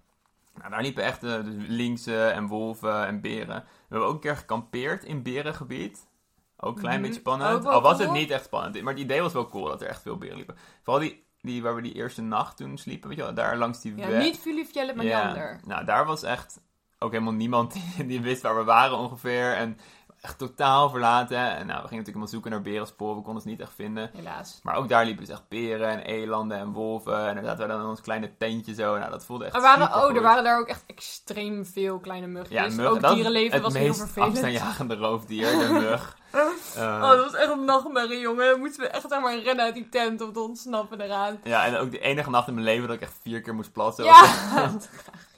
Nou, 0.58 0.70
daar 0.70 0.82
liepen 0.82 1.04
echt 1.04 1.22
eh, 1.24 1.44
dus 1.44 1.54
linksen 1.68 2.32
en 2.32 2.46
wolven 2.46 3.06
en 3.06 3.20
beren. 3.20 3.64
We 3.94 4.00
hebben 4.00 4.08
ook 4.18 4.24
een 4.24 4.30
keer 4.30 4.36
gekampeerd 4.40 5.04
in 5.04 5.22
berengebied. 5.22 6.06
Ook 6.56 6.74
een 6.74 6.80
klein 6.80 6.94
Mhm. 6.98 7.06
beetje 7.06 7.20
spannend. 7.20 7.62
Wel 7.64 7.72
Al 7.72 7.82
was 7.82 7.96
cool. 7.96 8.08
het 8.08 8.18
niet 8.18 8.30
echt 8.30 8.44
spannend. 8.44 8.82
Maar 8.82 8.92
het 8.92 9.02
idee 9.02 9.20
was 9.20 9.32
wel 9.32 9.48
cool 9.48 9.64
dat 9.68 9.82
er 9.82 9.88
echt 9.88 10.02
veel 10.02 10.18
beren 10.18 10.36
liepen. 10.36 10.56
Vooral 10.82 11.02
die, 11.02 11.24
die 11.40 11.62
waar 11.62 11.74
we 11.74 11.82
die 11.82 11.94
eerste 11.94 12.22
nacht 12.22 12.56
toen 12.56 12.78
sliepen. 12.78 13.08
Weet 13.08 13.18
je 13.18 13.24
wel, 13.24 13.34
daar 13.34 13.56
langs 13.56 13.80
die 13.80 13.96
Ja, 13.96 14.08
weg. 14.08 14.22
niet 14.22 14.38
Filifjellet, 14.38 14.94
maar 14.96 15.04
die 15.04 15.16
ander. 15.16 15.60
Nou, 15.64 15.84
daar 15.84 16.06
was 16.06 16.22
echt 16.22 16.60
ook 16.98 17.12
helemaal 17.12 17.32
niemand 17.32 17.72
die, 17.96 18.06
die 18.06 18.20
wist 18.20 18.42
waar 18.42 18.56
we 18.56 18.64
waren 18.64 18.96
ongeveer. 18.98 19.52
En 19.54 19.78
echt 20.24 20.38
totaal 20.38 20.90
verlaten. 20.90 21.38
En 21.38 21.44
nou, 21.44 21.56
we 21.56 21.64
gingen 21.66 21.80
natuurlijk 21.80 22.06
helemaal 22.06 22.28
zoeken 22.28 22.50
naar 22.50 22.62
berensporen. 22.62 23.16
We 23.16 23.22
konden 23.22 23.42
ze 23.42 23.48
niet 23.48 23.60
echt 23.60 23.72
vinden. 23.74 24.10
Helaas. 24.16 24.60
Maar 24.62 24.76
ook 24.76 24.88
daar 24.88 25.04
liepen 25.04 25.24
dus 25.24 25.34
echt 25.34 25.48
beren 25.48 25.88
en 25.88 25.98
elanden 26.00 26.58
en 26.58 26.72
wolven. 26.72 27.18
En 27.22 27.28
inderdaad, 27.28 27.54
we 27.56 27.60
hadden 27.62 27.80
dan 27.80 27.88
ons 27.88 28.00
kleine 28.00 28.36
tentje 28.38 28.74
zo. 28.74 28.98
Nou, 28.98 29.10
dat 29.10 29.24
voelde 29.24 29.44
echt 29.44 29.54
Er 29.54 29.60
waren, 29.60 29.94
oh, 29.94 30.16
er 30.16 30.22
waren 30.22 30.44
daar 30.44 30.58
ook 30.58 30.68
echt 30.68 30.84
extreem 30.86 31.66
veel 31.66 31.98
kleine 31.98 32.26
mugjes. 32.26 32.50
Ja, 32.50 32.62
muggen. 32.62 33.04
ook 33.08 33.14
dierenleven 33.14 33.52
het 33.52 33.62
was 33.62 33.74
heel 33.74 33.86
meest 33.86 33.98
vervelend. 33.98 34.30
afstaanjagende 34.32 34.96
roofdier, 34.96 35.50
de 35.50 35.68
mug. 35.88 36.16
Eh, 36.30 36.40
Oh, 36.76 37.08
dat 37.10 37.24
was 37.24 37.34
echt 37.34 37.50
een 37.50 37.64
nachtmerrie, 37.64 38.18
jongen. 38.20 38.50
Dan 38.50 38.58
moesten 38.58 38.80
we 38.82 38.88
echt 38.88 39.04
zeg 39.08 39.20
maar, 39.20 39.38
rennen 39.38 39.64
uit 39.64 39.74
die 39.74 39.88
tent 39.88 40.20
om 40.20 40.32
te 40.32 40.40
ontsnappen 40.40 41.00
eraan. 41.00 41.40
Ja, 41.44 41.64
en 41.64 41.76
ook 41.76 41.90
de 41.90 41.98
enige 42.00 42.30
nacht 42.30 42.48
in 42.48 42.54
mijn 42.54 42.66
leven 42.66 42.86
dat 42.86 42.96
ik 42.96 43.02
echt 43.02 43.18
vier 43.22 43.40
keer 43.40 43.54
moest 43.54 43.72
plassen. 43.72 44.04
Ja! 44.04 44.22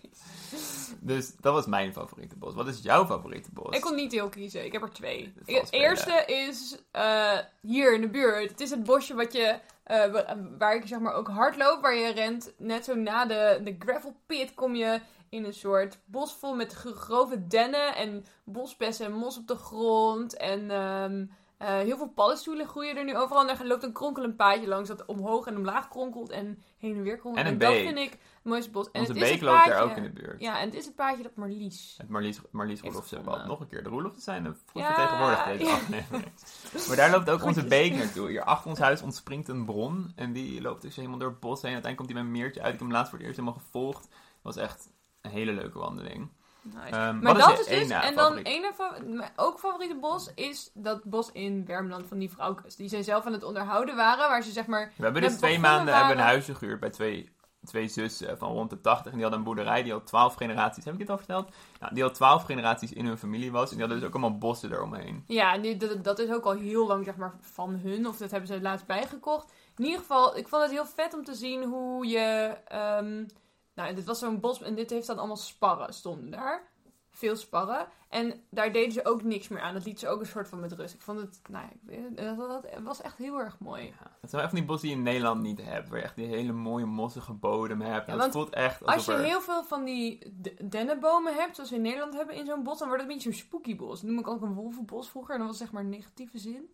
Dus 1.06 1.36
dat 1.36 1.52
was 1.52 1.66
mijn 1.66 1.92
favoriete 1.92 2.36
bos. 2.36 2.54
Wat 2.54 2.68
is 2.68 2.82
jouw 2.82 3.06
favoriete 3.06 3.48
bos? 3.52 3.76
Ik 3.76 3.80
kon 3.80 3.94
niet 3.94 4.12
heel 4.12 4.28
kiezen. 4.28 4.64
Ik 4.64 4.72
heb 4.72 4.82
er 4.82 4.90
twee. 4.90 5.32
Het 5.44 5.72
eerste 5.72 6.24
is 6.26 6.78
eh, 6.90 7.38
hier 7.60 7.94
in 7.94 8.00
de 8.00 8.08
buurt. 8.08 8.50
Het 8.50 8.60
is 8.60 8.70
het 8.70 8.84
bosje 8.84 9.14
wat 9.14 9.32
je, 9.32 9.58
eh, 9.84 10.06
wa- 10.12 10.36
waar 10.58 10.74
ik 10.74 10.86
zeg 10.86 10.98
maar 10.98 11.14
ook 11.14 11.28
hardloop, 11.28 11.80
waar 11.82 11.94
je 11.94 12.12
rent. 12.12 12.52
Net 12.58 12.84
zo 12.84 12.94
na 12.94 13.26
de, 13.26 13.60
de 13.64 13.76
gravel 13.78 14.16
pit 14.26 14.54
kom 14.54 14.74
je 14.74 15.00
in 15.28 15.44
een 15.44 15.54
soort 15.54 15.98
bos 16.04 16.32
vol 16.34 16.54
met 16.54 16.72
gro- 16.72 16.92
grove 16.92 17.46
dennen 17.46 17.94
en 17.96 18.24
bosbessen 18.44 19.06
en 19.06 19.12
mos 19.12 19.36
op 19.38 19.46
de 19.46 19.56
grond. 19.56 20.36
En 20.36 20.70
ehm, 20.70 21.24
eh, 21.58 21.68
heel 21.78 21.96
veel 21.96 22.08
paddenstoelen 22.14 22.66
groeien 22.66 22.96
er 22.96 23.04
nu 23.04 23.16
overal. 23.16 23.48
En 23.48 23.58
er 23.58 23.66
loopt 23.66 23.82
een 23.82 23.92
kronkelend 23.92 24.36
paadje 24.36 24.68
langs 24.68 24.88
dat 24.88 25.04
omhoog 25.06 25.46
en 25.46 25.56
omlaag 25.56 25.88
kronkelt 25.88 26.30
en 26.30 26.62
heen 26.78 26.94
en 26.96 27.02
weer 27.02 27.16
kronkelt. 27.18 27.46
En 27.46 27.52
een 27.52 27.58
dat 27.58 27.72
vind 27.74 27.98
ik 27.98 28.18
mooiste 28.46 28.70
bos. 28.70 28.90
En 28.90 29.00
Onze 29.00 29.12
het 29.12 29.20
beek 29.20 29.40
loopt 29.40 29.66
daar 29.66 29.82
ook 29.82 29.96
in 29.96 30.02
de 30.02 30.10
buurt. 30.10 30.40
Ja, 30.40 30.58
en 30.58 30.64
het 30.64 30.74
is 30.74 30.84
het 30.84 30.94
paadje 30.94 31.22
dat 31.22 31.36
Marlies 31.36 31.94
Het 31.98 32.08
Marlies, 32.08 32.40
Marlies 32.50 32.80
gevonden. 32.80 33.24
bad. 33.24 33.46
Nog 33.46 33.60
een 33.60 33.68
keer. 33.68 33.82
De 33.82 33.88
Roelofsen 33.88 34.22
zijn 34.22 34.42
de 34.42 34.48
goed 34.48 34.82
Ja. 34.82 34.86
vertegenwoordigd 34.94 35.44
deze 35.44 35.64
Ja. 35.64 35.72
aflevering. 35.72 36.32
Maar 36.88 36.96
daar 36.96 37.10
loopt 37.10 37.30
ook 37.30 37.42
onze 37.44 37.64
beek 37.64 37.94
naartoe. 37.94 38.28
Hier 38.28 38.42
achter 38.44 38.70
ons 38.70 38.78
huis 38.78 39.02
ontspringt 39.02 39.48
een 39.48 39.64
bron. 39.64 40.12
En 40.16 40.32
die 40.32 40.60
loopt 40.60 40.82
dus 40.82 40.96
helemaal 40.96 41.18
door 41.18 41.28
het 41.30 41.40
bos 41.40 41.62
heen. 41.62 41.72
Uiteindelijk 41.72 41.96
komt 41.96 42.08
hij 42.08 42.18
bij 42.18 42.26
een 42.26 42.42
meertje 42.42 42.60
uit. 42.62 42.72
Ik 42.72 42.78
heb 42.78 42.88
hem 42.88 42.96
laatst 42.96 43.08
voor 43.10 43.18
het 43.18 43.26
eerst 43.26 43.40
helemaal 43.40 43.60
gevolgd. 43.64 44.08
Was 44.42 44.56
echt 44.56 44.88
een 45.20 45.30
hele 45.30 45.52
leuke 45.52 45.78
wandeling. 45.78 46.28
Nice. 46.74 46.96
Ehm, 46.96 47.18
Maar 47.18 47.34
dat 47.34 47.58
is 47.60 47.66
dus, 47.66 47.88
en 47.90 48.14
dan 48.14 48.32
fa- 48.74 48.98
mijn 49.06 49.30
ook 49.36 49.58
favoriete 49.58 49.96
bos 50.00 50.30
is 50.34 50.70
dat 50.74 51.04
bos 51.04 51.32
in 51.32 51.64
Wermland 51.66 52.06
van 52.06 52.18
die 52.18 52.30
vrouwkes. 52.30 52.76
Die 52.76 52.88
zij 52.88 53.02
zelf 53.02 53.26
aan 53.26 53.32
het 53.32 53.42
onderhouden 53.42 53.96
waren, 53.96 54.28
waar 54.28 54.42
ze 54.42 54.50
zeg 54.50 54.66
maar... 54.66 54.92
We 54.96 55.04
hebben 55.04 55.22
dus 55.22 55.36
twee 55.36 55.58
maanden 55.58 55.94
hebben 55.96 56.16
een 56.16 56.22
huisje 56.24 56.54
gehuurd 56.54 56.80
bij 56.80 56.90
twee, 56.90 57.30
twee 57.66 57.88
zussen 57.88 58.38
van 58.38 58.52
rond 58.52 58.70
de 58.70 58.80
80. 58.80 59.04
En 59.06 59.12
die 59.12 59.20
hadden 59.20 59.38
een 59.38 59.44
boerderij 59.44 59.82
die 59.82 59.92
al 59.92 60.02
twaalf 60.02 60.34
generaties... 60.34 60.84
Heb 60.84 60.92
ik 60.92 60.98
dit 60.98 61.10
al 61.10 61.16
verteld? 61.16 61.48
Nou, 61.80 61.94
die 61.94 62.04
al 62.04 62.10
twaalf 62.10 62.42
generaties 62.42 62.92
in 62.92 63.06
hun 63.06 63.18
familie 63.18 63.52
was. 63.52 63.70
En 63.70 63.76
die 63.76 63.80
hadden 63.80 63.98
dus 63.98 64.06
ook 64.06 64.14
allemaal 64.14 64.38
bossen 64.38 64.72
eromheen. 64.72 65.24
Ja, 65.26 65.54
en 65.54 65.78
dat 66.02 66.18
is 66.18 66.30
ook 66.30 66.44
al 66.44 66.52
heel 66.52 66.86
lang 66.86 67.04
zeg 67.04 67.16
maar 67.16 67.34
van 67.40 67.74
hun, 67.74 68.06
of 68.06 68.16
dat 68.16 68.30
hebben 68.30 68.48
ze 68.48 68.60
laatst 68.60 68.86
bijgekocht. 68.86 69.52
In 69.76 69.84
ieder 69.84 70.00
geval, 70.00 70.36
ik 70.36 70.48
vond 70.48 70.62
het 70.62 70.70
heel 70.70 70.86
vet 70.86 71.14
om 71.14 71.24
te 71.24 71.34
zien 71.34 71.64
hoe 71.64 72.06
je... 72.06 72.56
ehm, 72.68 73.24
nou, 73.74 73.94
dit 73.94 74.04
was 74.04 74.18
zo'n 74.18 74.40
bos 74.40 74.62
en 74.62 74.74
dit 74.74 74.90
heeft 74.90 75.06
dan 75.06 75.18
allemaal 75.18 75.36
sparren 75.36 75.94
stonden 75.94 76.30
daar. 76.30 76.74
Veel 77.16 77.36
sparren. 77.36 77.86
En 78.08 78.42
daar 78.50 78.72
deden 78.72 78.92
ze 78.92 79.04
ook 79.04 79.22
niks 79.22 79.48
meer 79.48 79.60
aan. 79.60 79.74
Dat 79.74 79.84
liet 79.84 80.00
ze 80.00 80.08
ook 80.08 80.20
een 80.20 80.26
soort 80.26 80.48
van 80.48 80.60
met 80.60 80.72
rust. 80.72 80.94
Ik 80.94 81.00
vond 81.00 81.20
het, 81.20 81.40
nou, 81.50 81.64
ik 81.64 81.80
weet- 81.82 82.36
dat, 82.36 82.66
was 82.82 83.00
echt 83.02 83.16
heel 83.16 83.38
erg 83.38 83.58
mooi. 83.58 83.82
Ja, 83.84 84.10
het 84.20 84.30
zijn 84.30 84.42
echt 84.42 84.50
van 84.50 84.58
die 84.58 84.68
bossen 84.68 84.88
die 84.88 84.96
je 84.96 85.02
in 85.04 85.08
Nederland 85.10 85.42
niet 85.42 85.62
hebt. 85.62 85.88
Waar 85.88 85.98
je 85.98 86.04
echt 86.04 86.16
die 86.16 86.26
hele 86.26 86.52
mooie 86.52 86.84
mossige 86.84 87.32
bodem 87.32 87.80
hebt. 87.80 88.06
Ja, 88.06 88.30
voelt 88.30 88.50
echt 88.50 88.86
Als 88.86 89.04
je 89.04 89.12
er... 89.12 89.24
heel 89.24 89.40
veel 89.40 89.64
van 89.64 89.84
die 89.84 90.32
dennenbomen 90.64 91.34
hebt, 91.34 91.54
zoals 91.54 91.70
we 91.70 91.76
in 91.76 91.82
Nederland 91.82 92.14
hebben 92.14 92.34
in 92.34 92.46
zo'n 92.46 92.62
bos, 92.62 92.78
dan 92.78 92.88
wordt 92.88 93.02
het 93.02 93.10
een 93.10 93.16
beetje 93.16 93.32
zo'n 93.32 93.46
spooky 93.46 93.76
bos. 93.76 94.00
Dat 94.00 94.10
noem 94.10 94.18
ik 94.18 94.28
ook 94.28 94.42
een 94.42 94.54
wolvenbos 94.54 95.10
vroeger, 95.10 95.34
en 95.34 95.40
dat 95.40 95.48
was 95.48 95.58
zeg 95.58 95.72
maar 95.72 95.82
een 95.82 95.88
negatieve 95.88 96.38
zin. 96.38 96.70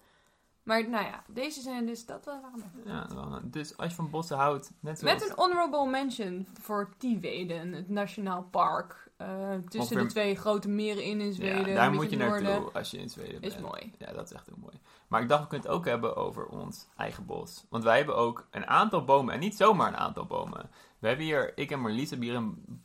Maar 0.62 0.88
nou 0.88 1.04
ja, 1.04 1.22
deze 1.26 1.60
zijn 1.60 1.86
dus, 1.86 2.06
dat 2.06 2.24
mijn 2.24 2.72
Ja, 2.84 3.08
wel, 3.14 3.40
dus 3.44 3.76
als 3.76 3.88
je 3.88 3.94
van 3.94 4.10
bossen 4.10 4.36
houdt, 4.36 4.72
net 4.80 4.98
zoals... 4.98 5.20
Met 5.20 5.30
een 5.30 5.36
honorable 5.36 5.86
mention 5.86 6.46
voor 6.60 6.94
Tiveden, 6.98 7.72
het 7.72 7.88
nationaal 7.88 8.42
park. 8.50 9.10
Eh, 9.26 9.54
tussen 9.68 9.80
Ongeveer- 9.80 10.02
de 10.02 10.06
twee 10.06 10.36
grote 10.36 10.68
meren 10.68 11.02
in 11.04 11.20
in 11.20 11.26
Ja, 11.26 11.32
Zweden. 11.32 11.74
daar 11.74 11.92
moet 11.92 12.10
je 12.10 12.16
naartoe 12.16 12.48
noorden. 12.48 12.72
als 12.72 12.90
je 12.90 12.98
in 12.98 13.10
Zweden 13.10 13.40
bent. 13.40 13.54
Is 13.54 13.60
mooi. 13.60 13.92
Ja, 13.98 14.12
dat 14.12 14.24
is 14.24 14.32
echt 14.32 14.46
heel 14.46 14.58
mooi. 14.60 14.74
Maar 15.08 15.22
ik 15.22 15.28
dacht, 15.28 15.42
we 15.42 15.48
kunnen 15.48 15.66
het 15.66 15.76
ook 15.76 15.84
hebben 15.86 16.16
over 16.16 16.46
ons 16.46 16.86
eigen 16.96 17.26
bos. 17.26 17.64
Want 17.68 17.84
wij 17.84 17.96
hebben 17.96 18.16
ook 18.16 18.46
een 18.50 18.66
aantal 18.66 19.04
bomen, 19.04 19.34
en 19.34 19.40
niet 19.40 19.56
zomaar 19.56 19.88
een 19.88 19.96
aantal 19.96 20.24
bomen. 20.26 20.70
We 20.98 21.06
hebben 21.08 21.26
hier, 21.26 21.52
ik 21.54 21.70
en 21.70 21.80
Marlies 21.80 22.10
hebben 22.10 22.28
hier 22.28 22.36
een 22.36 22.80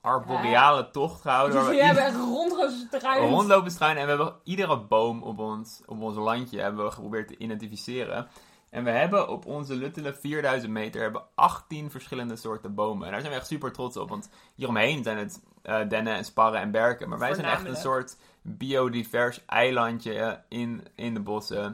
arboreale 0.00 0.90
tocht 0.90 1.20
gehouden. 1.20 1.56
waar 1.62 1.70
we 1.70 1.82
hebben 1.84 2.04
echt 2.04 2.16
rondgestruind. 2.16 3.30
rondlopen 3.30 3.70
struinen. 3.70 4.02
En 4.02 4.08
we 4.08 4.14
hebben 4.22 4.40
iedere 4.44 4.78
boom 4.80 5.22
op 5.22 5.38
ons, 5.38 5.82
op 5.86 6.00
ons 6.00 6.16
landje 6.16 6.60
hebben 6.60 6.84
we 6.84 6.90
geprobeerd 6.90 7.28
te 7.28 7.36
identificeren. 7.38 8.28
En 8.76 8.84
we 8.84 8.90
hebben 8.90 9.28
op 9.28 9.46
onze 9.46 9.74
luttele 9.74 10.14
4000 10.14 10.72
meter 10.72 11.02
hebben 11.02 11.22
18 11.34 11.90
verschillende 11.90 12.36
soorten 12.36 12.74
bomen. 12.74 13.06
En 13.06 13.12
daar 13.12 13.20
zijn 13.20 13.32
we 13.32 13.38
echt 13.38 13.48
super 13.48 13.72
trots 13.72 13.96
op. 13.96 14.08
Want 14.08 14.28
hieromheen 14.54 15.02
zijn 15.02 15.18
het 15.18 15.42
eh, 15.62 15.88
dennen 15.88 16.14
en 16.14 16.24
sparren 16.24 16.60
en 16.60 16.70
berken. 16.70 17.08
Maar 17.08 17.18
wij 17.18 17.34
zijn 17.34 17.46
echt 17.46 17.64
een 17.64 17.76
soort 17.76 18.16
biodivers 18.42 19.44
eilandje 19.46 20.14
eh, 20.14 20.32
in, 20.48 20.86
in 20.94 21.14
de 21.14 21.20
bossen. 21.20 21.64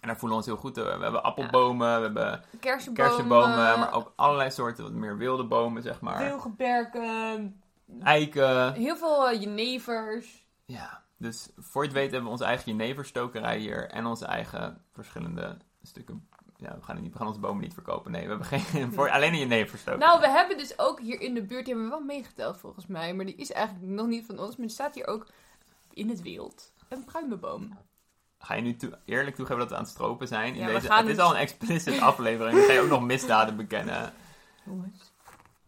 En 0.00 0.08
daar 0.08 0.16
voelen 0.16 0.38
we 0.38 0.44
ons 0.44 0.46
heel 0.46 0.56
goed. 0.56 0.74
door. 0.74 0.98
We 0.98 1.02
hebben 1.02 1.22
appelbomen, 1.22 1.96
we 1.96 2.02
hebben 2.02 2.44
Kersenbomen. 2.60 3.10
kersenbomen, 3.10 3.78
maar 3.78 3.92
ook 3.92 4.12
allerlei 4.16 4.50
soorten 4.50 4.84
wat 4.84 4.92
meer 4.92 5.16
wilde 5.16 5.44
bomen, 5.44 5.82
zeg 5.82 6.00
maar. 6.00 6.18
Wilgenberken. 6.18 7.62
Eiken. 8.02 8.72
Heel 8.72 8.96
veel 8.96 9.28
eh, 9.28 9.40
jenevers. 9.40 10.46
Ja, 10.64 11.02
dus 11.16 11.50
voor 11.56 11.82
je 11.82 11.88
het 11.88 11.96
weet 11.96 12.10
hebben 12.10 12.24
we 12.24 12.36
onze 12.36 12.44
eigen 12.44 12.76
jeneverstokerij 12.76 13.58
hier 13.58 13.90
en 13.90 14.06
onze 14.06 14.26
eigen 14.26 14.84
verschillende 14.92 15.56
stukken. 15.86 16.28
Ja, 16.56 16.76
we 16.78 16.82
gaan, 16.82 17.02
niet, 17.02 17.12
we 17.12 17.18
gaan 17.18 17.26
onze 17.26 17.40
bomen 17.40 17.62
niet 17.62 17.74
verkopen. 17.74 18.10
Nee, 18.10 18.22
we 18.22 18.28
hebben 18.28 18.46
geen, 18.46 18.92
voor, 18.94 19.10
alleen 19.10 19.32
een 19.32 19.38
jeneverstokerij. 19.38 20.06
Nou, 20.06 20.20
we 20.20 20.28
hebben 20.28 20.58
dus 20.58 20.78
ook 20.78 21.00
hier 21.00 21.20
in 21.20 21.34
de 21.34 21.42
buurt, 21.42 21.64
die 21.64 21.74
hebben 21.74 21.92
we 21.92 21.96
wel 21.98 22.06
meegeteld 22.06 22.58
volgens 22.58 22.86
mij, 22.86 23.14
maar 23.14 23.24
die 23.24 23.34
is 23.34 23.52
eigenlijk 23.52 23.86
nog 23.86 24.06
niet 24.06 24.26
van 24.26 24.38
ons, 24.38 24.56
maar 24.56 24.66
er 24.66 24.72
staat 24.72 24.94
hier 24.94 25.06
ook 25.06 25.26
in 25.94 26.08
het 26.08 26.22
wild 26.22 26.72
een 26.88 27.04
pruimenboom. 27.04 27.78
Ga 28.38 28.54
je 28.54 28.62
nu 28.62 28.76
toe- 28.76 28.98
eerlijk 29.04 29.36
toegeven 29.36 29.60
dat 29.60 29.68
we 29.70 29.74
aan 29.76 29.82
het 29.82 29.90
stropen 29.90 30.28
zijn? 30.28 30.54
In 30.54 30.60
Ja, 30.60 30.66
we 30.66 30.72
deze, 30.72 30.86
gaan 30.86 30.98
het 30.98 31.08
is 31.08 31.14
dus- 31.16 31.24
al 31.24 31.30
een 31.30 31.40
explicit 31.40 32.00
aflevering. 32.10 32.56
Dan 32.56 32.66
ga 32.66 32.72
je 32.72 32.80
ook 32.80 32.88
nog 32.88 33.02
misdaden 33.02 33.56
bekennen. 33.56 34.12
Jongens, 34.64 35.12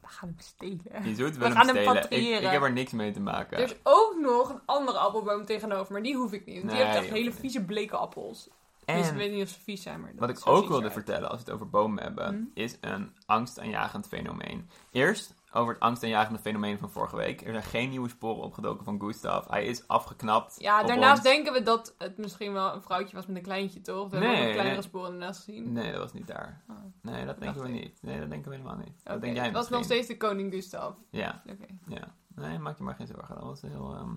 we 0.01 0.09
gaan 0.09 0.29
hem 0.29 0.39
stelen. 0.39 0.81
Je 0.85 1.15
We 1.15 1.39
wel 1.39 1.49
hem 1.49 1.53
gaan 1.57 1.67
hem 1.67 2.03
stelen. 2.03 2.43
Ik, 2.43 2.51
heb 2.51 2.63
er 2.63 2.73
niks 2.73 2.93
mee 2.93 3.13
te 3.13 3.21
maken. 3.21 3.57
Er 3.59 3.65
is 3.65 3.77
ook 3.83 4.17
nog 4.21 4.51
een 4.51 4.61
andere 4.65 4.99
appelboom 4.99 5.45
tegenover, 5.45 5.93
maar 5.93 6.03
die 6.03 6.17
hoef 6.17 6.33
ik 6.33 6.47
niet. 6.47 6.57
Want 6.57 6.69
die 6.69 6.79
Nee, 6.79 6.89
heeft 6.93 7.05
echt 7.05 7.15
hele 7.15 7.33
vieze 7.33 7.65
bleke 7.65 7.97
appels. 7.97 8.49
Dus 8.87 9.09
ik 9.09 9.15
weet 9.15 9.33
niet 9.33 9.43
of 9.43 9.49
ze 9.49 9.61
vies 9.61 9.83
zijn, 9.83 10.01
maar 10.01 10.13
wat 10.17 10.29
ik 10.29 10.47
ook 10.47 10.69
wilde 10.69 10.91
vertellen 10.91 11.29
als 11.31 11.39
we 11.39 11.45
het 11.45 11.55
over 11.55 11.71
bomen 11.71 12.03
hebben, 12.03 12.27
Hm? 12.55 12.61
is 12.61 12.77
een 12.81 13.13
angstaanjagend 13.27 14.07
fenomeen. 14.09 14.69
Eerst 14.91 15.35
over 15.53 15.73
het 15.75 15.83
angstaanjagende 15.83 16.39
fenomeen 16.39 16.79
van 16.79 16.91
vorige 16.91 17.17
week. 17.17 17.41
Er 17.41 17.51
zijn 17.53 17.63
geen 17.63 17.89
nieuwe 17.91 18.09
sporen 18.09 18.43
opgedoken 18.43 18.85
van 18.85 19.01
Gustav. 19.01 19.49
Hij 19.49 19.67
is 19.67 19.89
afgeknapt. 19.89 20.55
Ja, 20.59 20.83
daarnaast 20.83 21.19
ons. 21.25 21.29
denken 21.35 21.53
we 21.53 21.63
dat 21.63 21.95
het 21.99 22.17
misschien 22.19 22.53
wel 22.53 22.75
een 22.75 22.83
vrouwtje 22.83 23.17
was 23.17 23.27
met 23.27 23.37
een 23.37 23.43
kleintje, 23.43 23.81
toch? 23.81 24.11
We 24.11 24.17
hebben 24.17 24.31
Nee, 24.35 24.47
ook 24.47 24.53
kleinere 24.53 24.75
nee. 24.77 24.83
sporen 24.85 25.13
ernaast 25.13 25.45
gezien. 25.45 25.73
Nee, 25.73 25.91
dat 25.93 26.01
was 26.01 26.13
niet 26.13 26.27
daar. 26.27 26.63
Oh. 26.71 26.77
Nee, 27.03 27.27
dat 27.27 27.41
denken 27.41 27.63
we 27.63 27.69
ik. 27.69 27.75
niet. 27.75 27.99
Nee, 28.03 28.21
dat 28.21 28.31
denken 28.31 28.51
we 28.51 28.57
helemaal 28.57 28.79
niet. 28.79 29.01
Dat 29.05 29.21
denk 29.21 29.35
jij 29.37 29.45
het 29.45 29.55
was 29.55 29.69
nog 29.69 29.85
steeds 29.85 30.07
de 30.09 30.17
koning 30.17 30.53
Gustav. 30.53 30.95
Ja, 31.11 31.43
Oké, 31.51 31.67
ja. 31.89 32.15
Nee, 32.35 32.59
maak 32.59 32.77
je 32.79 32.83
maar 32.85 32.95
geen 32.95 33.07
zorgen. 33.07 33.35
Dat 33.35 33.45
was 33.45 33.61
heel... 33.63 33.95
ehm, 33.95 34.11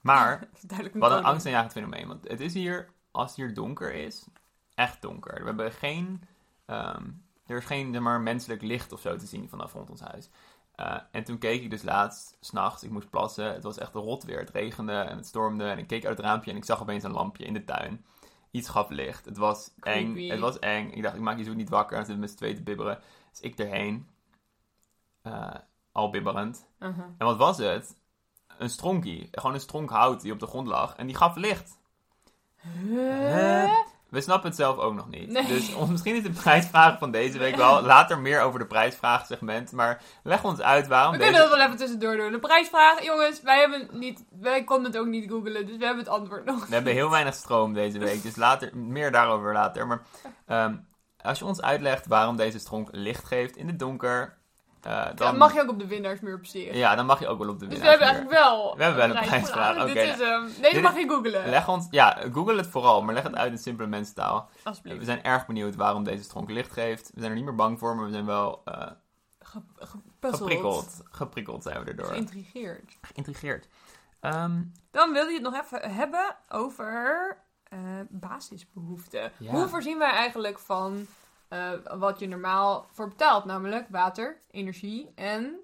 Maar, 0.00 0.48
wat 0.92 1.10
een 1.12 1.24
angstaanjagend 1.24 1.72
fenomeen. 1.72 2.08
Want 2.08 2.28
het 2.28 2.40
is 2.40 2.54
hier, 2.54 2.88
als 3.18 3.28
het 3.28 3.36
hier 3.36 3.54
donker 3.54 3.94
is, 3.94 4.26
echt 4.74 5.02
donker. 5.02 5.38
We 5.38 5.44
hebben 5.44 5.72
geen... 5.72 6.22
ehm, 6.66 7.04
er 7.46 7.56
is 7.56 7.64
geen, 7.64 8.02
maar, 8.02 8.20
menselijk 8.20 8.62
licht 8.62 8.92
of 8.92 9.00
zo 9.00 9.16
te 9.16 9.26
zien 9.26 9.48
vanaf 9.48 9.72
rond 9.72 9.90
ons 9.90 10.00
huis. 10.00 10.28
Eh, 10.74 10.96
en 11.10 11.24
toen 11.24 11.38
keek 11.38 11.62
ik 11.62 11.70
dus 11.70 11.82
laatst, 11.82 12.36
s'nachts, 12.40 12.82
ik 12.82 12.90
moest 12.90 13.10
plassen. 13.10 13.52
Het 13.52 13.62
was 13.62 13.78
echt 13.78 13.94
rot 13.94 14.24
weer. 14.24 14.38
Het 14.38 14.50
regende 14.50 14.92
en 14.92 15.16
het 15.16 15.26
stormde. 15.26 15.64
En 15.64 15.78
ik 15.78 15.86
keek 15.86 16.04
uit 16.04 16.16
het 16.16 16.26
raampje 16.26 16.50
en 16.50 16.56
ik 16.56 16.64
zag 16.64 16.80
opeens 16.80 17.04
een 17.04 17.10
lampje 17.10 17.44
in 17.44 17.52
de 17.52 17.64
tuin. 17.64 18.04
Iets 18.50 18.68
gaf 18.68 18.88
licht. 18.88 19.24
Het 19.24 19.36
was 19.36 19.70
eng. 19.80 20.28
Het 20.28 20.40
was 20.40 20.58
eng. 20.58 20.90
Ik 20.90 21.02
dacht, 21.02 21.14
ik 21.14 21.20
maak 21.20 21.38
je 21.38 21.44
zo 21.44 21.54
niet 21.54 21.68
wakker. 21.68 21.96
En 21.96 22.04
zitten 22.04 22.20
met 22.20 22.30
z'n 22.30 22.36
tweeën 22.36 22.54
te 22.54 22.62
bibberen. 22.62 23.00
Dus 23.30 23.40
ik 23.40 23.58
erheen. 23.58 24.08
Eh, 25.22 25.54
al 25.92 26.10
bibberend. 26.10 26.66
Uh-huh. 26.78 27.04
En 27.18 27.26
wat 27.26 27.36
was 27.36 27.58
het? 27.58 27.96
Een 28.58 28.70
stronkie. 28.70 29.28
Gewoon 29.30 29.54
een 29.54 29.60
stronk 29.60 29.90
hout 29.90 30.20
die 30.20 30.32
op 30.32 30.40
de 30.40 30.46
grond 30.46 30.66
lag. 30.66 30.94
En 30.96 31.06
die 31.06 31.16
gaf 31.16 31.36
licht. 31.36 31.78
Huh? 32.62 33.70
We 34.08 34.20
snappen 34.20 34.48
het 34.48 34.58
zelf 34.58 34.76
ook 34.76 34.94
nog 34.94 35.08
niet. 35.08 35.30
Nee. 35.30 35.46
Dus 35.46 35.76
misschien 35.88 36.16
is 36.16 36.22
de 36.22 36.30
prijsvraag 36.30 36.98
van 36.98 37.10
deze 37.10 37.38
week 37.38 37.56
wel 37.56 37.82
later 37.82 38.18
meer 38.18 38.40
over 38.40 38.58
de 38.58 38.66
prijsvraagsegment. 38.66 39.72
Maar 39.72 40.02
leg 40.22 40.44
ons 40.44 40.60
uit 40.60 40.86
waarom 40.86 41.12
We 41.12 41.18
deze... 41.18 41.30
kunnen 41.30 41.48
dat 41.48 41.58
wel 41.58 41.66
even 41.66 41.78
tussendoor 41.78 42.16
doen. 42.16 42.32
De 42.32 42.38
prijsvraag, 42.38 43.04
jongens, 43.04 43.42
wij 43.42 43.58
hebben 43.58 43.88
niet, 43.92 44.24
wij 44.40 44.64
konden 44.64 44.92
het 44.92 45.00
ook 45.00 45.06
niet 45.06 45.30
googlen, 45.30 45.66
dus 45.66 45.76
we 45.76 45.84
hebben 45.84 46.04
het 46.04 46.12
antwoord 46.12 46.44
nog. 46.44 46.66
We 46.66 46.74
hebben 46.74 46.92
heel 46.92 47.10
weinig 47.10 47.34
stroom 47.34 47.74
deze 47.74 47.98
week. 47.98 48.22
Dus 48.22 48.36
later, 48.36 48.76
meer 48.76 49.12
daarover 49.12 49.52
later. 49.52 49.86
Maar 49.86 50.02
ehm, 50.46 50.76
als 51.22 51.38
je 51.38 51.44
ons 51.44 51.62
uitlegt 51.62 52.06
waarom 52.06 52.36
deze 52.36 52.58
stronk 52.58 52.88
licht 52.92 53.24
geeft 53.24 53.56
in 53.56 53.66
het 53.66 53.78
donker... 53.78 54.36
eh, 54.86 55.06
dan, 55.14 55.36
mag 55.36 55.54
je 55.54 55.60
ook 55.62 55.68
op 55.68 55.78
de 55.78 55.86
winnaarsmuur 55.86 56.38
zich. 56.42 56.74
Ja, 56.74 56.94
dan 56.94 57.06
mag 57.06 57.18
je 57.20 57.26
ook 57.28 57.38
wel 57.38 57.48
op 57.48 57.58
de 57.58 57.66
dus 57.66 57.78
we 57.78 57.86
hebben 57.86 58.06
eigenlijk 58.06 58.36
wel. 58.38 58.76
We 58.76 58.82
hebben 58.82 59.08
wel 59.08 59.16
een 59.16 59.24
prijsvraag, 59.26 59.76
oké. 59.82 59.92
Dit 59.92 59.96
is 59.96 60.18
hem. 60.18 60.46
Deze 60.46 60.60
Dit 60.74 60.82
mag 60.82 60.96
je 60.98 61.08
googlen. 61.08 61.48
Leg 61.48 61.68
ons... 61.68 61.86
Ja, 61.90 62.18
google 62.32 62.56
het 62.56 62.66
vooral, 62.66 63.02
maar 63.02 63.14
leg 63.14 63.22
het 63.22 63.34
uit 63.36 63.52
in 63.52 63.58
simpele 63.58 63.88
mensentaal. 63.88 64.48
Alsjeblieft. 64.64 64.98
We 64.98 65.04
zijn 65.04 65.22
erg 65.22 65.46
benieuwd 65.46 65.76
waarom 65.76 66.04
deze 66.04 66.22
stronk 66.22 66.50
licht 66.50 66.72
geeft. 66.72 67.10
We 67.14 67.20
zijn 67.20 67.30
er 67.30 67.36
niet 67.36 67.46
meer 67.46 67.54
bang 67.54 67.78
voor, 67.78 67.96
maar 67.96 68.04
we 68.04 68.10
zijn 68.12 68.26
wel 68.26 68.62
eh, 68.64 68.86
Ge- 69.40 69.62
gepuzzeld. 69.74 70.40
geprikkeld. 70.42 71.00
Geprikkeld 71.10 71.62
zijn 71.62 71.84
we 71.84 71.90
erdoor. 71.90 72.06
Geïntrigeerd. 72.06 72.96
Geïntrigeerd. 73.00 73.68
Ehm, 74.20 74.62
Dan 74.90 75.12
wil 75.12 75.26
je 75.26 75.34
het 75.34 75.42
nog 75.42 75.60
even 75.64 75.90
hebben 75.94 76.36
over 76.48 77.36
eh, 77.64 77.78
basisbehoeften. 78.08 79.32
Ja. 79.36 79.50
Hoe 79.50 79.68
voorzien 79.68 79.98
wij 79.98 80.10
eigenlijk 80.10 80.58
van 80.58 81.06
eh, 81.48 81.72
wat 81.98 82.18
je 82.18 82.28
normaal 82.28 82.86
voor 82.92 83.08
betaalt? 83.08 83.44
Namelijk 83.44 83.86
water, 83.90 84.40
energie 84.50 85.12
en 85.14 85.60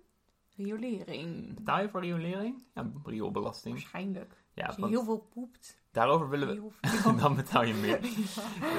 riolering. 0.56 1.54
betaal 1.54 1.80
je 1.80 1.88
voor 1.88 2.00
riolering? 2.00 2.64
Ja, 2.74 2.90
rioolbelasting. 3.04 3.74
Waarschijnlijk. 3.74 4.34
Ja, 4.54 4.66
Als 4.66 4.76
je 4.76 4.86
heel 4.86 5.04
veel 5.04 5.28
poept. 5.34 5.78
daarover 5.92 6.28
willen 6.28 6.48
we... 6.48 6.70
Dan 7.20 7.34
betaal 7.36 7.62
je 7.64 7.74
meer. 7.74 8.00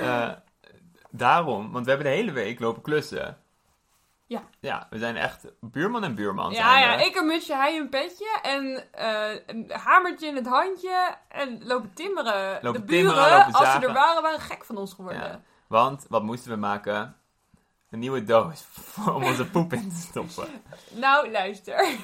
Eh, 0.01 0.31
daarom, 1.09 1.71
want 1.71 1.85
we 1.85 1.91
hebben 1.91 2.09
de 2.09 2.15
hele 2.17 2.31
week 2.31 2.59
lopen 2.59 2.81
klussen. 2.81 3.37
Ja. 4.27 4.43
Ja, 4.59 4.87
we 4.89 4.97
zijn 4.97 5.15
echt 5.15 5.45
buurman 5.59 6.03
en 6.03 6.15
buurman. 6.15 6.51
Ja, 6.51 6.79
ja, 6.79 6.95
ik 6.95 7.15
een 7.15 7.25
mutsje, 7.25 7.55
hij 7.55 7.77
een 7.77 7.89
petje 7.89 8.39
en 8.41 8.91
eh, 8.91 9.41
een 9.45 9.71
hamertje 9.71 10.27
in 10.27 10.35
het 10.35 10.47
handje 10.47 11.15
en 11.27 11.65
lopen 11.65 11.93
timmeren. 11.93 12.59
Lopen 12.61 12.79
de 12.79 12.85
buren, 12.85 13.13
timmeren, 13.13 13.53
als 13.53 13.71
ze 13.71 13.79
er 13.79 13.93
waren, 13.93 14.21
waren 14.21 14.39
gek 14.39 14.65
van 14.65 14.77
ons 14.77 14.93
geworden. 14.93 15.21
Ja. 15.21 15.41
Want, 15.67 16.05
wat 16.09 16.23
moesten 16.23 16.51
we 16.51 16.57
maken? 16.57 17.15
Een 17.89 17.99
nieuwe 17.99 18.23
doos 18.23 18.65
om 19.15 19.23
onze 19.23 19.49
poep 19.49 19.73
in 19.73 19.89
te 19.89 19.95
stoppen. 19.95 20.47
Nou, 20.89 21.31
luister. 21.31 21.97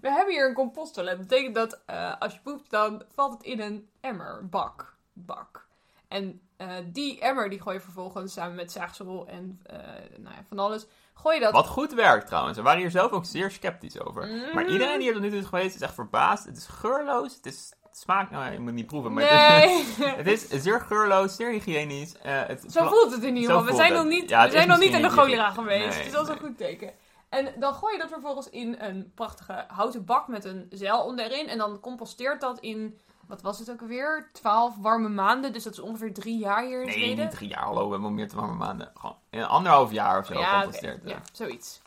We 0.00 0.10
hebben 0.10 0.34
hier 0.34 0.48
een 0.48 0.54
composttoilet. 0.54 1.16
Dat 1.16 1.26
betekent 1.26 1.54
dat 1.54 1.80
eh, 1.86 2.14
als 2.18 2.32
je 2.32 2.40
poept, 2.42 2.70
dan 2.70 3.02
valt 3.14 3.32
het 3.32 3.42
in 3.42 3.60
een 3.60 3.88
emmer, 4.00 4.48
bak, 4.48 4.96
bak. 5.12 5.68
En 6.08 6.40
eh, 6.56 6.74
die 6.84 7.20
emmer 7.20 7.50
die 7.50 7.60
gooi 7.60 7.76
je 7.76 7.82
vervolgens 7.82 8.32
samen 8.32 8.54
met 8.54 8.72
zaagsel 8.72 9.26
en 9.26 9.60
eh, 9.62 9.78
nou 10.16 10.34
ja, 10.34 10.44
van 10.48 10.58
alles. 10.58 10.86
Gooi 11.14 11.34
je 11.34 11.42
dat... 11.42 11.52
Wat 11.52 11.66
goed 11.66 11.94
werkt 11.94 12.26
trouwens. 12.26 12.56
We 12.56 12.62
waren 12.62 12.80
hier 12.80 12.90
zelf 12.90 13.10
ook 13.10 13.24
zeer 13.24 13.50
sceptisch 13.50 14.00
over. 14.00 14.26
Mm. 14.26 14.54
Maar 14.54 14.68
iedereen 14.68 14.98
die 14.98 15.08
er 15.08 15.14
tot 15.14 15.22
nu 15.22 15.28
toe 15.28 15.38
is 15.38 15.46
geweest 15.46 15.74
is 15.74 15.80
echt 15.80 15.94
verbaasd. 15.94 16.44
Het 16.44 16.56
is 16.56 16.66
geurloos. 16.66 17.34
Het 17.34 17.46
is 17.46 17.72
smaakt... 18.00 18.30
Nou 18.30 18.52
je 18.52 18.58
moet 18.58 18.66
het 18.66 18.74
niet 18.74 18.86
proeven. 18.86 19.12
Maar 19.12 19.24
het, 19.24 19.70
is, 19.70 19.96
Nee, 19.96 20.08
het 20.22 20.26
is 20.26 20.48
zeer 20.48 20.80
geurloos, 20.80 21.36
zeer 21.36 21.50
hygiënisch. 21.50 22.16
Eh, 22.18 22.42
het 22.46 22.64
zo 22.72 22.88
voelt 22.88 23.12
het 23.12 23.22
in 23.22 23.36
ieder 23.36 23.50
geval. 23.50 23.70
We 23.70 23.74
zijn 23.74 23.92
nog 23.92 24.04
niet, 24.04 24.28
Ja, 24.28 24.44
we 24.44 24.50
zijn 24.50 24.62
is 24.62 24.68
nog 24.68 24.78
niet 24.78 24.92
in 24.92 25.02
de 25.02 25.08
cholera 25.08 25.50
geweest. 25.50 25.96
Nee, 25.96 26.04
het 26.04 26.14
is 26.14 26.28
nee. 26.28 26.38
goed 26.38 26.58
teken. 26.58 26.92
En 27.28 27.52
dan 27.58 27.74
gooi 27.74 27.92
je 27.92 27.98
dat 27.98 28.08
vervolgens 28.08 28.50
in 28.50 28.76
een 28.78 29.12
prachtige 29.14 29.64
houten 29.68 30.04
bak 30.04 30.28
met 30.28 30.44
een 30.44 30.66
zeil 30.70 31.04
onderin. 31.04 31.48
En 31.48 31.58
dan 31.58 31.80
composteert 31.80 32.40
dat 32.40 32.58
in, 32.58 32.98
wat 33.26 33.42
was 33.42 33.58
het 33.58 33.70
ook 33.70 33.80
alweer? 33.80 34.30
12 34.32 34.76
warme 34.76 35.08
maanden. 35.08 35.52
Dus 35.52 35.62
dat 35.62 35.72
is 35.72 35.78
ongeveer 35.78 36.14
drie 36.14 36.38
jaar 36.38 36.64
hier 36.64 36.82
in 36.82 36.86
Nee, 36.86 37.16
niet 37.16 37.30
drie 37.30 37.48
jaar. 37.48 37.62
Hallo, 37.62 37.86
we 37.86 37.92
hebben 37.92 38.14
meer 38.14 38.28
te 38.28 38.36
warme 38.36 38.54
maanden. 38.54 38.90
Gewoon 38.94 39.16
in 39.30 39.38
een 39.38 39.46
anderhalf 39.46 39.92
jaar 39.92 40.18
of 40.18 40.26
zo 40.26 40.38
ja, 40.38 40.66
ja, 41.04 41.22
zoiets. 41.32 41.80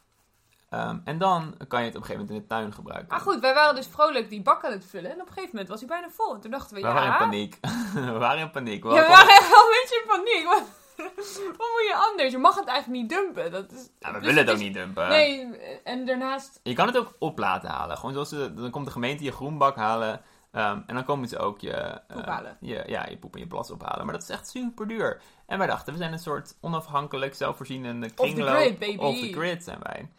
Ehm, 0.73 0.97
en 1.03 1.17
dan 1.17 1.55
kan 1.67 1.79
je 1.79 1.85
het 1.85 1.95
op 1.95 2.01
een 2.01 2.07
gegeven 2.07 2.13
moment 2.13 2.29
in 2.29 2.37
de 2.41 2.45
tuin 2.47 2.73
gebruiken. 2.73 3.07
Maar 3.09 3.19
goed, 3.19 3.39
wij 3.39 3.53
waren 3.53 3.75
dus 3.75 3.87
vrolijk 3.87 4.29
die 4.29 4.41
bak 4.41 4.65
aan 4.65 4.71
het 4.71 4.85
vullen. 4.85 5.11
En 5.11 5.21
op 5.21 5.27
een 5.27 5.33
gegeven 5.33 5.49
moment 5.51 5.69
was 5.69 5.79
hij 5.79 5.89
bijna 5.89 6.09
vol. 6.09 6.33
En 6.33 6.39
toen 6.41 6.51
dachten 6.51 6.75
we, 6.75 6.81
we 6.81 6.87
ja... 6.87 6.93
waren 6.93 7.11
in 7.11 7.17
paniek. 7.17 7.59
we 8.13 8.17
waren 8.17 8.39
in 8.41 8.51
paniek. 8.51 8.83
We 8.83 8.89
Ja, 8.89 9.01
we 9.01 9.07
waren 9.07 9.29
echt 9.29 9.49
wel 9.49 9.59
een 9.59 9.75
beetje 9.81 10.01
in 10.01 10.07
paniek. 10.07 10.45
Wat, 10.45 10.63
wat 11.57 11.67
moet 11.73 11.87
je 11.87 11.95
anders? 12.09 12.31
Je 12.31 12.37
mag 12.37 12.55
het 12.55 12.67
eigenlijk 12.67 13.01
niet 13.01 13.09
dumpen. 13.09 13.51
Dat 13.51 13.71
is, 13.71 13.89
Ja, 13.99 14.07
we 14.11 14.17
dus 14.17 14.25
willen 14.27 14.41
het 14.41 14.49
ook 14.49 14.55
is- 14.57 14.61
niet 14.61 14.73
dumpen. 14.73 15.07
Nee, 15.09 15.57
en 15.83 16.05
daarnaast... 16.05 16.59
Je 16.63 16.73
kan 16.73 16.87
het 16.87 16.97
ook 16.97 17.13
op 17.19 17.37
laten 17.39 17.69
halen. 17.69 17.97
Gewoon 17.97 18.13
zoals 18.13 18.29
dan 18.29 18.69
komt 18.71 18.85
de 18.85 18.91
gemeente 18.91 19.23
je 19.23 19.31
groenbak 19.31 19.75
halen. 19.75 20.21
ehm, 20.51 20.79
en 20.85 20.95
dan 20.95 21.03
komen 21.05 21.27
ze 21.27 21.37
ook 21.39 21.59
je, 21.59 22.01
je, 22.59 22.83
ja, 22.85 23.05
je 23.09 23.17
poep 23.17 23.33
en 23.33 23.39
je 23.39 23.47
plas 23.47 23.71
ophalen. 23.71 24.05
Maar 24.05 24.13
dat 24.13 24.23
is 24.23 24.29
echt 24.29 24.49
super 24.49 24.87
duur. 24.87 25.21
En 25.45 25.57
wij 25.57 25.67
dachten, 25.67 25.93
we 25.93 25.99
zijn 25.99 26.11
een 26.13 26.19
soort 26.19 26.57
onafhankelijk, 26.61 27.35
zelfvoorzienende 27.35 28.07
the 28.07 28.13
kringloop. 28.13 28.55
grid, 28.55 28.79
baby. 28.79 28.97
Off 28.97 29.19
the 29.19 29.31
grid 29.31 29.63
zijn 29.63 29.79
wij. 29.83 30.09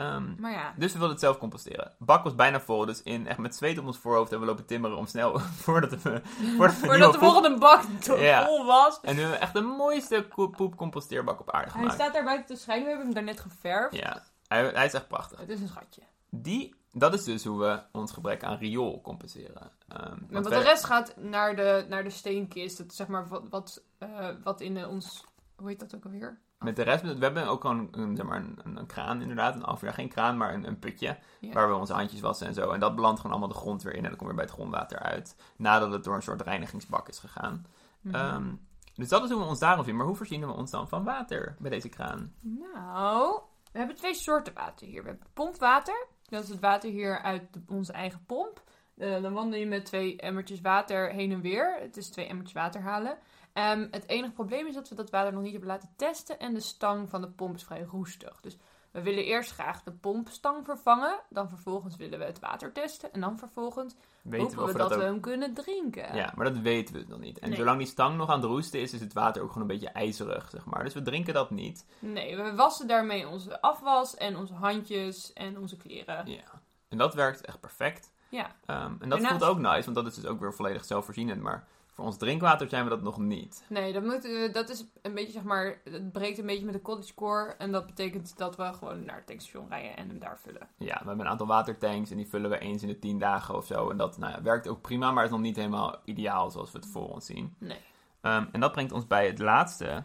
Ehm, 0.00 0.40
Maar 0.40 0.52
ja... 0.52 0.72
dus 0.76 0.86
we 0.92 0.98
wilden 0.98 1.10
het 1.16 1.20
zelf 1.24 1.38
composteren. 1.38 1.92
Bak 1.98 2.24
was 2.24 2.34
bijna 2.34 2.60
vol, 2.60 2.86
dus 2.86 3.02
in, 3.02 3.26
echt 3.26 3.38
met 3.38 3.54
zweet 3.56 3.78
op 3.78 3.86
ons 3.86 3.98
voorhoofd 3.98 4.30
hebben 4.30 4.48
we 4.48 4.54
lopen 4.54 4.68
timmeren 4.68 4.96
om 4.96 5.06
snel, 5.06 5.38
voordat 5.64 5.90
we, 6.02 6.20
voordat 6.56 6.74
we 6.80 6.86
Voordat 6.86 6.98
nieuwe 6.98 7.12
de 7.12 7.18
poep- 7.18 7.28
volgende 7.28 7.58
bak 7.58 7.82
Ja. 8.20 8.44
vol 8.46 8.66
was. 8.66 9.00
En 9.02 9.14
nu 9.14 9.20
hebben 9.20 9.38
we 9.38 9.44
echt 9.44 9.54
de 9.54 9.60
mooiste 9.60 10.26
ko- 10.28 10.48
poepcomposteerbak 10.48 11.40
op 11.40 11.50
aarde 11.50 11.64
Hij 11.70 11.80
gemaakt. 11.80 11.94
staat 11.94 12.12
daar 12.12 12.24
buiten 12.24 12.46
te 12.56 12.62
schijnen. 12.62 12.84
We 12.84 12.88
hebben 12.90 13.06
hem 13.06 13.14
daarnet 13.24 13.40
geverfd. 13.40 13.96
Ja, 13.96 14.22
Hij, 14.48 14.68
hij 14.68 14.86
is 14.86 14.92
echt 14.94 15.08
prachtig. 15.08 15.38
Het 15.40 15.48
is 15.48 15.60
een 15.60 15.68
schatje. 15.68 16.02
Die, 16.30 16.74
dat 16.92 17.14
is 17.14 17.24
dus 17.24 17.44
hoe 17.44 17.58
we 17.60 17.82
ons 17.92 18.12
gebrek 18.12 18.44
aan 18.44 18.56
riool 18.58 19.00
compenseren. 19.00 19.70
Ehm, 19.88 20.16
want 20.30 20.48
de 20.48 20.58
rest 20.62 20.84
gaat 20.84 21.16
naar 21.16 21.56
de, 21.56 21.86
naar 21.88 22.04
de 22.04 22.10
steenkist. 22.10 22.78
Dat 22.78 22.94
zeg 22.94 23.06
maar 23.06 23.28
wat, 23.28 23.42
wat, 23.50 23.82
eh, 23.98 24.28
wat 24.44 24.60
in 24.60 24.86
ons... 24.86 25.24
Hoe 25.56 25.68
heet 25.68 25.80
dat 25.80 25.94
ook 25.94 26.04
alweer? 26.04 26.38
Met 26.64 26.76
de 26.76 26.82
rest, 26.82 27.02
we 27.02 27.24
hebben 27.24 27.46
ook 27.46 27.60
gewoon 27.60 27.88
een, 27.90 28.16
zeg 28.16 28.26
maar 28.26 28.44
een, 28.64 28.86
kraan 28.86 29.20
inderdaad, 29.20 29.54
een 29.54 29.64
afweer. 29.64 29.92
Geen 29.92 30.08
kraan, 30.08 30.36
maar 30.36 30.54
een, 30.54 30.66
een 30.66 30.78
putje 30.78 31.18
waar 31.52 31.68
we 31.68 31.74
onze 31.74 31.92
handjes 31.92 32.20
wassen 32.20 32.46
en 32.46 32.54
zo. 32.54 32.70
En 32.70 32.80
dat 32.80 32.94
belandt 32.94 33.16
gewoon 33.20 33.36
allemaal 33.36 33.52
de 33.54 33.60
grond 33.60 33.82
weer 33.82 33.92
in 33.94 34.02
en 34.04 34.08
dat 34.08 34.18
komt 34.18 34.26
weer 34.26 34.34
bij 34.38 34.44
het 34.44 34.54
grondwater 34.54 34.98
uit. 34.98 35.36
Nadat 35.56 35.92
het 35.92 36.04
door 36.04 36.14
een 36.14 36.22
soort 36.22 36.40
reinigingsbak 36.42 37.08
is 37.08 37.18
gegaan. 37.18 37.66
Mhm. 38.00 38.14
Ehm, 38.14 38.52
dus 38.94 39.08
dat 39.08 39.24
is 39.24 39.30
hoe 39.30 39.38
we 39.40 39.46
ons 39.46 39.58
daarop 39.58 39.84
zien. 39.84 39.96
Maar 39.96 40.06
hoe 40.06 40.16
voorzien 40.16 40.46
we 40.46 40.52
ons 40.52 40.70
dan 40.70 40.88
van 40.88 41.04
water 41.04 41.56
bij 41.58 41.70
deze 41.70 41.88
kraan? 41.88 42.32
Nou, 42.40 43.40
we 43.72 43.78
hebben 43.78 43.96
twee 43.96 44.14
soorten 44.14 44.54
water 44.54 44.86
hier. 44.86 45.02
We 45.02 45.08
hebben 45.08 45.26
pompwater. 45.34 46.06
Dat 46.28 46.42
is 46.42 46.48
het 46.48 46.60
water 46.60 46.90
hier 46.90 47.22
uit 47.22 47.52
de- 47.52 47.62
onze 47.68 47.92
eigen 47.92 48.24
pomp. 48.26 48.62
Eh, 49.00 49.22
dan 49.22 49.32
wandel 49.32 49.58
je 49.60 49.66
met 49.66 49.84
twee 49.84 50.16
emmertjes 50.16 50.60
water 50.60 51.10
heen 51.10 51.32
en 51.32 51.40
weer. 51.40 51.76
Het 51.80 51.96
is 51.96 52.08
twee 52.08 52.26
emmertjes 52.26 52.54
water 52.54 52.80
halen. 52.80 53.18
Ehm, 53.52 53.86
het 53.90 54.08
enige 54.08 54.32
probleem 54.32 54.66
is 54.66 54.74
dat 54.74 54.88
we 54.88 54.94
dat 54.94 55.10
water 55.10 55.32
nog 55.32 55.42
niet 55.42 55.50
hebben 55.52 55.68
laten 55.68 55.88
testen. 55.96 56.38
En 56.38 56.54
de 56.54 56.60
stang 56.60 57.08
van 57.10 57.20
de 57.20 57.28
pomp 57.28 57.54
is 57.54 57.64
vrij 57.64 57.82
roestig. 57.82 58.40
Dus 58.40 58.56
we 58.90 59.02
willen 59.02 59.24
eerst 59.24 59.50
graag 59.52 59.82
de 59.82 59.92
pompstang 59.92 60.64
vervangen. 60.64 61.20
Dan 61.28 61.48
vervolgens 61.48 61.96
willen 61.96 62.18
we 62.18 62.24
het 62.24 62.38
water 62.38 62.72
testen. 62.72 63.12
En 63.12 63.20
dan 63.20 63.38
vervolgens 63.38 63.94
Weten 64.22 64.46
hopen 64.46 64.72
we 64.72 64.78
dat, 64.78 64.96
we 64.96 65.02
hem 65.02 65.20
kunnen 65.20 65.54
drinken. 65.54 66.14
Ja, 66.14 66.32
maar 66.36 66.52
dat 66.52 66.58
weten 66.62 66.94
we 66.94 67.04
nog 67.08 67.18
niet. 67.18 67.38
En 67.38 67.48
Nee. 67.48 67.58
zolang 67.58 67.78
die 67.78 67.86
stang 67.86 68.16
nog 68.16 68.28
aan 68.28 68.40
het 68.40 68.50
roesten 68.50 68.80
is, 68.80 68.92
is 68.92 69.00
het 69.00 69.12
water 69.12 69.42
ook 69.42 69.52
gewoon 69.52 69.70
een 69.70 69.74
beetje 69.78 69.92
ijzerig, 69.92 70.50
zeg 70.50 70.64
maar. 70.64 70.84
Dus 70.84 70.94
we 70.94 71.02
drinken 71.02 71.34
dat 71.34 71.50
niet. 71.50 71.86
Nee, 71.98 72.36
we 72.36 72.54
wassen 72.54 72.86
daarmee 72.86 73.28
onze 73.28 73.60
afwas 73.60 74.14
en 74.14 74.36
onze 74.36 74.54
handjes 74.54 75.32
en 75.32 75.58
onze 75.58 75.76
kleren. 75.76 76.30
Ja. 76.30 76.60
En 76.88 76.98
dat 76.98 77.14
werkt 77.14 77.44
echt 77.44 77.60
perfect. 77.60 78.10
Ja. 78.30 78.50
Ehm, 78.66 78.82
en 78.84 78.90
dat 78.98 79.08
Daarnaast- 79.10 79.28
voelt 79.30 79.44
ook 79.44 79.58
nice, 79.58 79.82
want 79.84 79.94
dat 79.96 80.06
is 80.06 80.14
dus 80.14 80.26
ook 80.26 80.40
weer 80.40 80.54
volledig 80.54 80.84
zelfvoorzienend. 80.84 81.42
Maar 81.42 81.66
voor 81.86 82.04
ons 82.04 82.16
drinkwater 82.16 82.68
zijn 82.68 82.84
we 82.84 82.90
dat 82.90 83.02
nog 83.02 83.18
niet. 83.18 83.64
Nee, 83.68 83.92
dat, 83.92 84.02
moet, 84.02 84.24
eh, 84.24 84.52
dat 84.52 84.68
is 84.68 84.84
een 85.02 85.14
beetje, 85.14 85.32
zeg 85.32 85.42
maar, 85.42 85.80
het 85.84 86.12
breekt 86.12 86.38
een 86.38 86.46
beetje 86.46 86.64
met 86.64 86.74
de 86.74 86.82
cottagecore. 86.82 87.54
En 87.58 87.72
dat 87.72 87.86
betekent 87.86 88.38
dat 88.38 88.56
we 88.56 88.72
gewoon 88.72 89.04
naar 89.04 89.16
het 89.16 89.26
tankstation 89.26 89.68
rijden 89.68 89.96
en 89.96 90.08
hem 90.08 90.18
daar 90.18 90.38
vullen. 90.38 90.68
Ja, 90.78 90.98
we 91.00 91.06
hebben 91.06 91.20
een 91.20 91.30
aantal 91.32 91.46
watertanks 91.46 92.10
en 92.10 92.16
die 92.16 92.28
vullen 92.28 92.50
we 92.50 92.58
eens 92.58 92.82
in 92.82 92.88
de 92.88 92.98
tien 92.98 93.18
dagen 93.18 93.54
of 93.56 93.66
zo. 93.66 93.90
En 93.90 93.96
dat 93.96 94.18
nou 94.18 94.32
ja, 94.32 94.42
werkt 94.42 94.68
ook 94.68 94.80
prima, 94.80 95.10
maar 95.12 95.24
is 95.24 95.30
nog 95.30 95.40
niet 95.40 95.56
helemaal 95.56 95.96
ideaal 96.04 96.50
zoals 96.50 96.72
we 96.72 96.78
het 96.78 96.88
voor 96.88 97.08
ons 97.08 97.26
zien. 97.26 97.54
Nee. 97.58 97.78
Ehm, 98.20 98.46
en 98.52 98.60
dat 98.60 98.72
brengt 98.72 98.92
ons 98.92 99.06
bij 99.06 99.26
het 99.26 99.38
laatste 99.38 100.04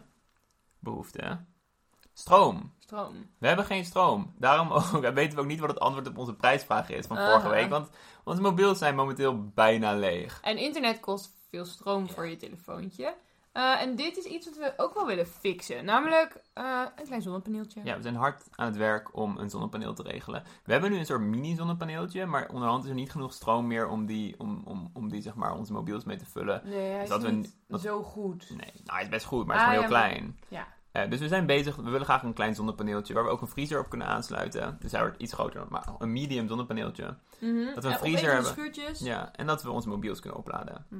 behoefte. 0.78 1.38
Stroom. 2.12 2.72
Stroom. 2.86 3.30
We 3.38 3.46
hebben 3.46 3.64
geen 3.64 3.84
stroom. 3.84 4.34
Daarom 4.38 4.70
ook, 4.72 4.84
weten 5.14 5.34
we 5.36 5.40
ook 5.42 5.46
niet 5.48 5.60
wat 5.60 5.68
het 5.68 5.80
antwoord 5.80 6.08
op 6.08 6.18
onze 6.18 6.34
prijsvraag 6.34 6.90
is 6.90 7.06
van 7.06 7.16
vorige 7.16 7.48
week. 7.48 7.70
Want 7.70 7.88
onze 8.24 8.40
mobiels 8.40 8.78
zijn 8.78 8.94
momenteel 8.94 9.44
bijna 9.54 9.94
leeg. 9.94 10.38
En 10.42 10.56
internet 10.58 11.00
kost 11.00 11.30
veel 11.50 11.64
stroom 11.64 12.08
voor 12.10 12.26
je 12.26 12.36
telefoontje. 12.36 13.14
Eh, 13.52 13.80
en 13.82 13.96
dit 13.96 14.16
is 14.16 14.24
iets 14.24 14.46
wat 14.46 14.56
we 14.56 14.72
ook 14.76 14.94
wel 14.94 15.06
willen 15.06 15.26
fixen. 15.26 15.84
Namelijk 15.84 16.40
eh, 16.54 16.82
een 16.96 17.04
klein 17.06 17.22
zonnepaneeltje. 17.22 17.80
Ja, 17.84 17.96
we 17.96 18.02
zijn 18.02 18.14
hard 18.16 18.42
aan 18.54 18.66
het 18.66 18.76
werk 18.76 19.16
om 19.16 19.38
een 19.38 19.50
zonnepaneel 19.50 19.94
te 19.94 20.02
regelen. 20.02 20.42
We 20.64 20.72
hebben 20.72 20.90
nu 20.90 20.98
een 20.98 21.06
soort 21.06 21.20
mini-zonnepaneeltje, 21.20 22.26
maar 22.26 22.48
onderhand 22.48 22.84
is 22.84 22.88
er 22.90 22.94
niet 22.96 23.10
genoeg 23.10 23.32
stroom 23.32 23.66
meer 23.66 23.88
om 23.88 24.06
die, 24.06 24.34
om, 24.40 24.62
om, 24.64 24.90
om 24.92 25.08
die 25.08 25.22
zeg 25.22 25.34
maar, 25.34 25.54
onze 25.56 25.72
mobiels 25.72 26.04
mee 26.04 26.16
te 26.16 26.26
vullen. 26.26 26.60
Nee, 26.64 26.80
hij 26.80 26.92
Dus 26.92 27.02
is 27.02 27.08
dat 27.08 27.22
we 27.22 27.30
niet 27.30 27.56
dat- 27.68 27.80
zo 27.80 28.02
goed. 28.02 28.50
Nee, 28.50 28.72
nou, 28.84 28.92
hij 28.96 29.02
is 29.02 29.08
best 29.08 29.26
goed, 29.26 29.46
maar 29.46 29.56
hij 29.56 29.76
is 29.76 29.82
Ah, 29.82 29.84
gewoon 29.86 30.00
heel 30.00 30.10
ja, 30.10 30.20
maar- 30.20 30.28
klein. 30.28 30.38
Ja. 30.48 30.74
Eh, 30.96 31.10
dus 31.10 31.20
we 31.20 31.28
zijn 31.28 31.46
bezig, 31.46 31.76
we 31.76 31.90
willen 31.90 32.04
graag 32.04 32.22
een 32.22 32.32
klein 32.32 32.54
zonnepaneeltje 32.54 33.14
waar 33.14 33.24
we 33.24 33.30
ook 33.30 33.40
een 33.40 33.48
vriezer 33.48 33.80
op 33.80 33.88
kunnen 33.88 34.06
aansluiten. 34.06 34.76
Dus 34.80 34.92
hij 34.92 35.00
wordt 35.00 35.20
iets 35.20 35.32
groter, 35.32 35.66
maar 35.68 35.88
een 35.98 36.12
medium 36.12 36.48
zonnepaneeltje. 36.48 37.16
Mhm. 37.40 37.74
Dat 37.74 37.84
we 37.84 37.88
een 37.88 37.92
En 37.92 37.92
op 37.92 37.98
vriezer 37.98 38.32
hebben. 38.32 38.50
schuurtjes. 38.50 38.98
Ja, 38.98 39.32
en 39.32 39.46
dat 39.46 39.62
we 39.62 39.70
onze 39.70 39.88
mobiels 39.88 40.20
kunnen 40.20 40.38
opladen. 40.38 40.86
Hm. 40.88 40.94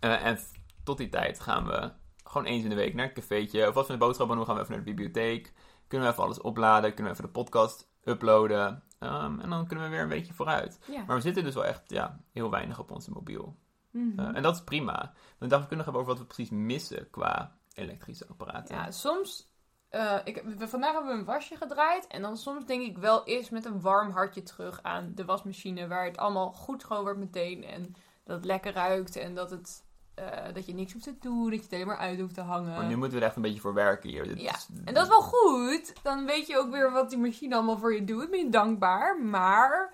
Eh, 0.00 0.26
en 0.26 0.38
tot 0.84 0.98
die 0.98 1.08
tijd 1.08 1.40
gaan 1.40 1.66
we 1.66 1.92
gewoon 2.24 2.46
eens 2.46 2.62
in 2.62 2.68
de 2.68 2.74
week 2.74 2.94
naar 2.94 3.04
het 3.04 3.14
cafeetje. 3.14 3.68
Of 3.68 3.76
als 3.76 3.86
we 3.86 3.92
een 3.92 3.98
boodschappen 3.98 4.36
doen, 4.36 4.44
gaan 4.46 4.54
we 4.54 4.60
even 4.60 4.74
naar 4.74 4.84
de 4.84 4.90
bibliotheek. 4.90 5.52
Kunnen 5.88 6.06
we 6.06 6.12
even 6.12 6.24
alles 6.24 6.40
opladen, 6.40 6.94
kunnen 6.94 7.12
we 7.12 7.18
even 7.18 7.32
de 7.32 7.38
podcast 7.40 7.90
uploaden. 8.04 8.82
Ehm, 8.98 9.40
en 9.40 9.50
dan 9.50 9.66
kunnen 9.66 9.84
we 9.84 9.90
weer 9.90 10.02
een 10.02 10.08
beetje 10.08 10.34
vooruit. 10.34 10.78
Ja. 10.90 11.04
Maar 11.06 11.16
we 11.16 11.22
zitten 11.22 11.44
dus 11.44 11.54
wel 11.54 11.64
echt 11.64 11.82
ja, 11.90 12.20
heel 12.32 12.50
weinig 12.50 12.78
op 12.78 12.90
onze 12.90 13.10
mobiel. 13.10 13.56
Mhm. 13.90 14.18
Eh, 14.18 14.36
en 14.36 14.42
dat 14.42 14.54
is 14.54 14.64
prima. 14.64 14.94
Want 14.94 15.42
ik 15.42 15.48
dacht, 15.48 15.62
we 15.62 15.68
kunnen 15.68 15.84
hebben 15.84 16.02
over 16.02 16.14
wat 16.14 16.18
we 16.22 16.34
precies 16.34 16.50
missen 16.50 17.10
qua 17.10 17.58
elektrische 17.74 18.26
apparaten. 18.28 18.74
Ja, 18.74 18.90
soms. 18.90 19.48
eh, 19.88 20.16
ik, 20.24 20.42
we, 20.58 20.68
vandaag 20.68 20.92
hebben 20.92 21.12
we 21.12 21.18
een 21.18 21.24
wasje 21.24 21.56
gedraaid. 21.56 22.06
En 22.06 22.22
dan 22.22 22.36
soms 22.36 22.64
denk 22.66 22.82
ik 22.82 22.98
wel 22.98 23.24
eerst 23.26 23.50
met 23.50 23.64
een 23.64 23.80
warm 23.80 24.10
hartje 24.10 24.42
terug 24.42 24.82
aan 24.82 25.12
de 25.14 25.24
wasmachine. 25.24 25.86
Waar 25.88 26.04
het 26.04 26.16
allemaal 26.16 26.52
goed 26.52 26.80
schoon 26.80 27.02
wordt 27.02 27.18
meteen. 27.18 27.64
En 27.64 27.94
dat 28.24 28.36
het 28.36 28.44
lekker 28.44 28.72
ruikt. 28.72 29.16
En 29.16 29.34
dat, 29.34 29.50
het, 29.50 29.84
eh, 30.14 30.54
dat 30.54 30.66
je 30.66 30.74
niks 30.74 30.92
hoeft 30.92 31.04
te 31.04 31.16
doen. 31.20 31.44
Dat 31.44 31.54
je 31.58 31.64
het 31.64 31.72
alleen 31.72 31.86
maar 31.86 31.96
uit 31.96 32.20
hoeft 32.20 32.34
te 32.34 32.40
hangen. 32.40 32.76
Maar 32.76 32.86
nu 32.86 32.96
moeten 32.96 33.14
we 33.18 33.20
er 33.20 33.26
echt 33.28 33.36
een 33.36 33.42
beetje 33.42 33.60
voor 33.60 33.74
werken 33.74 34.10
hier. 34.10 34.24
Dit 34.28 34.40
Ja, 34.40 34.54
is- 34.54 34.68
En 34.84 34.94
dat 34.94 35.02
is 35.02 35.08
wel 35.08 35.22
goed. 35.22 35.92
Dan 36.02 36.24
weet 36.26 36.46
je 36.46 36.58
ook 36.58 36.70
weer 36.70 36.92
wat 36.92 37.10
die 37.10 37.18
machine 37.18 37.54
allemaal 37.54 37.78
voor 37.78 37.94
je 37.94 38.04
doet. 38.04 38.30
Ben 38.30 38.38
je 38.44 38.48
dankbaar. 38.50 39.20
Maar. 39.22 39.92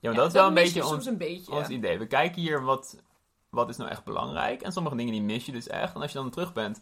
Ja, 0.00 0.10
maar 0.10 0.18
dat 0.18 0.26
is 0.26 0.32
wel 0.32 0.46
een 0.46 0.54
beetje 0.54 0.74
je 0.74 0.80
ons, 0.80 0.90
soms 0.90 1.06
een 1.06 1.16
beetje. 1.16 1.52
ons 1.52 1.68
idee. 1.68 1.98
We 1.98 2.06
kijken 2.06 2.40
hier 2.42 2.62
wat, 2.62 3.02
wat 3.50 3.68
is 3.68 3.76
nou 3.76 3.90
echt 3.90 4.04
belangrijk. 4.04 4.62
En 4.62 4.72
sommige 4.72 4.96
dingen 4.96 5.12
die 5.12 5.22
mis 5.22 5.46
je 5.46 5.52
dus 5.52 5.66
echt. 5.68 5.94
En 5.94 6.00
als 6.00 6.12
je 6.12 6.18
dan 6.18 6.30
terug 6.30 6.52
bent, 6.52 6.80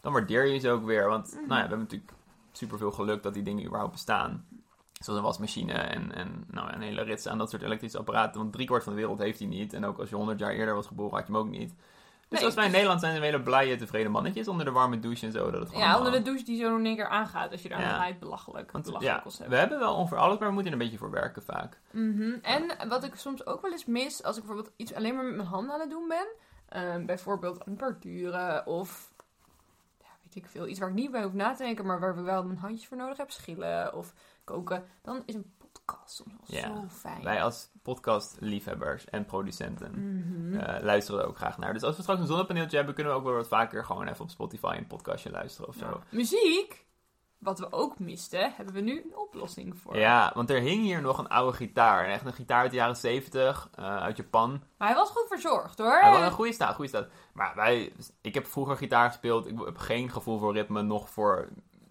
dan 0.00 0.12
waardeer 0.12 0.46
je 0.46 0.58
ze 0.58 0.70
ook 0.70 0.84
weer. 0.84 1.08
Want 1.08 1.26
Mhm. 1.26 1.34
nou 1.36 1.46
ja, 1.48 1.54
we 1.54 1.58
hebben 1.60 1.78
natuurlijk 1.78 2.12
superveel 2.52 2.90
geluk 2.92 3.22
dat 3.22 3.34
die 3.34 3.42
dingen 3.42 3.64
überhaupt 3.64 3.92
bestaan. 3.92 4.46
Zoals 4.92 5.18
een 5.18 5.24
wasmachine 5.26 5.72
en, 5.72 6.12
en 6.14 6.44
nou, 6.50 6.72
een 6.72 6.80
hele 6.80 7.02
rits 7.02 7.26
aan 7.28 7.38
dat 7.38 7.50
soort 7.50 7.62
elektrische 7.62 7.98
apparaten. 7.98 8.40
Want 8.40 8.52
driekwart 8.52 8.82
van 8.84 8.92
de 8.92 8.98
wereld 8.98 9.18
heeft 9.18 9.38
die 9.38 9.48
niet. 9.48 9.72
En 9.72 9.84
ook 9.84 9.98
als 9.98 10.08
je 10.08 10.16
honderd 10.16 10.38
jaar 10.38 10.50
eerder 10.52 10.74
was 10.74 10.86
geboren, 10.86 11.16
had 11.16 11.26
je 11.26 11.32
hem 11.32 11.42
ook 11.42 11.48
niet. 11.48 11.74
Dus 12.28 12.38
Nee, 12.38 12.44
als 12.46 12.54
wij 12.54 12.64
in 12.64 12.70
dus- 12.70 12.78
Nederland 12.80 13.00
zijn, 13.04 13.12
zijn 13.16 13.24
we 13.24 13.30
hele 13.32 13.48
blije, 13.50 13.76
tevreden 13.76 14.10
mannetjes 14.10 14.48
onder 14.48 14.64
de 14.64 14.70
warme 14.72 14.98
douche 14.98 15.26
en 15.26 15.32
zo. 15.32 15.50
Dat 15.50 15.60
het 15.60 15.68
gewoon 15.68 15.84
Ja, 15.84 15.96
onder 15.98 16.12
de 16.12 16.22
douche 16.22 16.44
die 16.44 16.60
zo 16.60 16.76
in 16.76 16.86
één 16.86 16.96
keer 16.96 17.08
aangaat. 17.08 17.50
Als 17.52 17.62
je 17.62 17.68
daar 17.68 17.80
Ja. 17.80 17.90
aan 17.92 18.00
rijdt. 18.00 18.18
Belachelijk. 18.20 18.72
Want 18.72 18.84
belachelijk 18.84 19.16
ja, 19.16 19.22
concept. 19.22 19.48
we 19.48 19.56
hebben 19.56 19.78
wel 19.78 19.94
ongeveer 19.94 20.18
alles, 20.18 20.38
maar 20.38 20.48
we 20.48 20.54
moeten 20.54 20.72
er 20.72 20.78
een 20.78 20.84
beetje 20.84 20.98
voor 20.98 21.10
werken 21.10 21.42
vaak. 21.42 21.80
Mhm. 21.90 22.32
En 22.42 22.88
wat 22.88 23.04
ik 23.04 23.14
soms 23.14 23.46
ook 23.46 23.62
wel 23.62 23.70
eens 23.72 23.84
mis, 23.84 24.22
als 24.22 24.36
ik 24.36 24.44
bijvoorbeeld 24.44 24.74
iets 24.76 24.94
alleen 24.94 25.14
maar 25.14 25.24
met 25.24 25.36
mijn 25.36 25.48
handen 25.48 25.74
aan 25.74 25.80
het 25.80 25.90
doen 25.90 26.08
ben, 26.08 26.26
ehm, 26.68 27.04
bijvoorbeeld 27.06 27.66
een 27.66 27.76
borduren 27.76 28.66
of 28.66 29.12
ik 30.36 30.46
veel, 30.46 30.66
iets 30.66 30.78
waar 30.78 30.88
ik 30.88 30.94
niet 30.94 31.10
bij 31.10 31.22
hoef 31.22 31.32
na 31.32 31.54
te 31.54 31.62
denken, 31.62 31.86
maar 31.86 32.00
waar 32.00 32.14
we 32.16 32.22
wel 32.22 32.44
mijn 32.44 32.58
handjes 32.58 32.86
voor 32.88 32.96
nodig 32.96 33.16
heb, 33.16 33.30
schillen 33.30 33.94
of 33.94 34.14
koken, 34.44 34.84
dan 35.02 35.22
is 35.26 35.34
een 35.34 35.54
podcast 35.58 36.14
soms 36.14 36.32
wel 36.46 36.58
Ja, 36.60 36.74
zo 36.76 36.84
fijn. 36.88 37.22
Wij 37.22 37.42
als 37.42 37.70
podcastliefhebbers 37.82 39.04
en 39.04 39.24
producenten 39.24 39.92
Mhm. 39.92 40.56
eh, 40.60 40.82
luisteren 40.82 41.20
er 41.20 41.26
ook 41.26 41.36
graag 41.36 41.58
naar. 41.58 41.72
Dus 41.72 41.82
als 41.82 41.96
we 41.96 42.02
straks 42.02 42.20
een 42.20 42.26
zonnepaneeltje 42.26 42.76
hebben, 42.76 42.94
kunnen 42.94 43.12
we 43.12 43.18
ook 43.18 43.24
wel 43.24 43.34
wat 43.34 43.48
vaker 43.48 43.84
gewoon 43.84 44.06
even 44.08 44.20
op 44.24 44.30
Spotify 44.30 44.74
een 44.78 44.86
podcastje 44.86 45.30
luisteren 45.30 45.68
of 45.68 45.74
zo. 45.76 45.86
Ja. 45.86 45.98
Muziek, 46.10 46.86
wat 47.38 47.58
we 47.58 47.72
ook 47.72 47.98
misten, 47.98 48.52
hebben 48.56 48.74
we 48.74 48.80
nu 48.80 49.02
een 49.02 49.16
oplossing 49.16 49.78
voor. 49.78 49.98
Ja, 49.98 50.32
want 50.34 50.50
er 50.50 50.60
hing 50.60 50.82
hier 50.82 51.00
nog 51.00 51.18
een 51.18 51.28
oude 51.28 51.56
gitaar. 51.56 52.06
Echt 52.06 52.24
een 52.24 52.32
gitaar 52.32 52.60
uit 52.60 52.70
de 52.70 52.76
jaren 52.76 52.96
70, 52.96 53.68
eh, 53.74 53.96
uit 53.96 54.16
Japan. 54.16 54.62
Maar 54.78 54.88
hij 54.88 54.96
was 54.96 55.10
goed 55.10 55.26
verzorgd 55.28 55.78
hoor. 55.78 55.98
Hij 56.00 56.10
was 56.10 56.20
een 56.20 56.30
goede 56.30 56.52
staat, 56.52 56.74
goede 56.74 56.90
staat. 56.90 57.08
Maar 57.32 57.52
wij, 57.54 57.92
ik 58.20 58.34
heb 58.34 58.46
vroeger 58.46 58.76
gitaar 58.76 59.08
gespeeld. 59.08 59.46
Ik 59.46 59.58
heb 59.64 59.78
geen 59.78 60.10
gevoel 60.10 60.38
voor 60.38 60.52
ritme, 60.52 60.82
nog 60.82 61.10
voor 61.10 61.48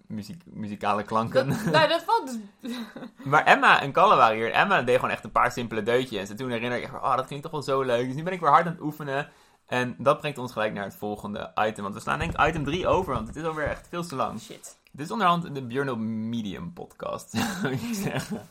muziek, 0.08 0.44
muzikale 0.46 1.04
klanken. 1.04 1.50
Dat, 1.50 1.66
nou, 1.66 1.88
dat 1.88 2.04
valt 2.04 2.38
dus... 2.62 2.72
Maar 3.24 3.44
Emma 3.44 3.82
en 3.82 3.92
Kalle 3.92 4.16
waren 4.16 4.36
hier. 4.36 4.52
Emma 4.52 4.82
deed 4.82 4.96
gewoon 4.96 5.12
echt 5.12 5.24
een 5.24 5.32
paar 5.32 5.52
simpele 5.52 5.84
deutjes. 5.84 6.30
En 6.30 6.36
toen 6.36 6.50
herinner 6.50 6.78
ik 6.78 6.84
echt, 6.84 6.94
oh, 6.94 7.16
dat 7.16 7.26
klinkt 7.26 7.44
toch 7.44 7.54
wel 7.54 7.62
zo 7.62 7.82
leuk. 7.82 8.06
Dus 8.06 8.16
nu 8.16 8.24
ben 8.24 8.34
ik 8.34 8.40
weer 8.40 8.50
hard 8.50 8.66
aan 8.66 8.72
het 8.72 8.82
oefenen. 8.82 9.30
En 9.66 9.96
dat 9.98 10.18
brengt 10.18 10.38
ons 10.38 10.52
gelijk 10.52 10.74
naar 10.74 10.84
het 10.84 10.96
volgende 10.96 11.52
item. 11.56 11.84
Want 11.84 11.96
we 11.96 12.02
slaan 12.02 12.20
denk 12.20 12.34
ik 12.34 12.48
item 12.48 12.64
3 12.64 12.88
over, 12.88 13.14
want 13.14 13.28
het 13.28 13.36
is 13.36 13.44
alweer 13.44 13.68
echt 13.68 13.88
veel 13.88 14.08
te 14.08 14.16
lang. 14.16 14.40
Shit. 14.42 14.78
Dit 14.96 15.06
is 15.06 15.12
onderhand 15.12 15.56
de 15.56 15.62
Björnel 15.66 15.96
Medium 15.96 16.74
podcast, 16.74 17.30
zou 17.62 17.74
ik 17.74 17.80
zeggen. 18.10 18.48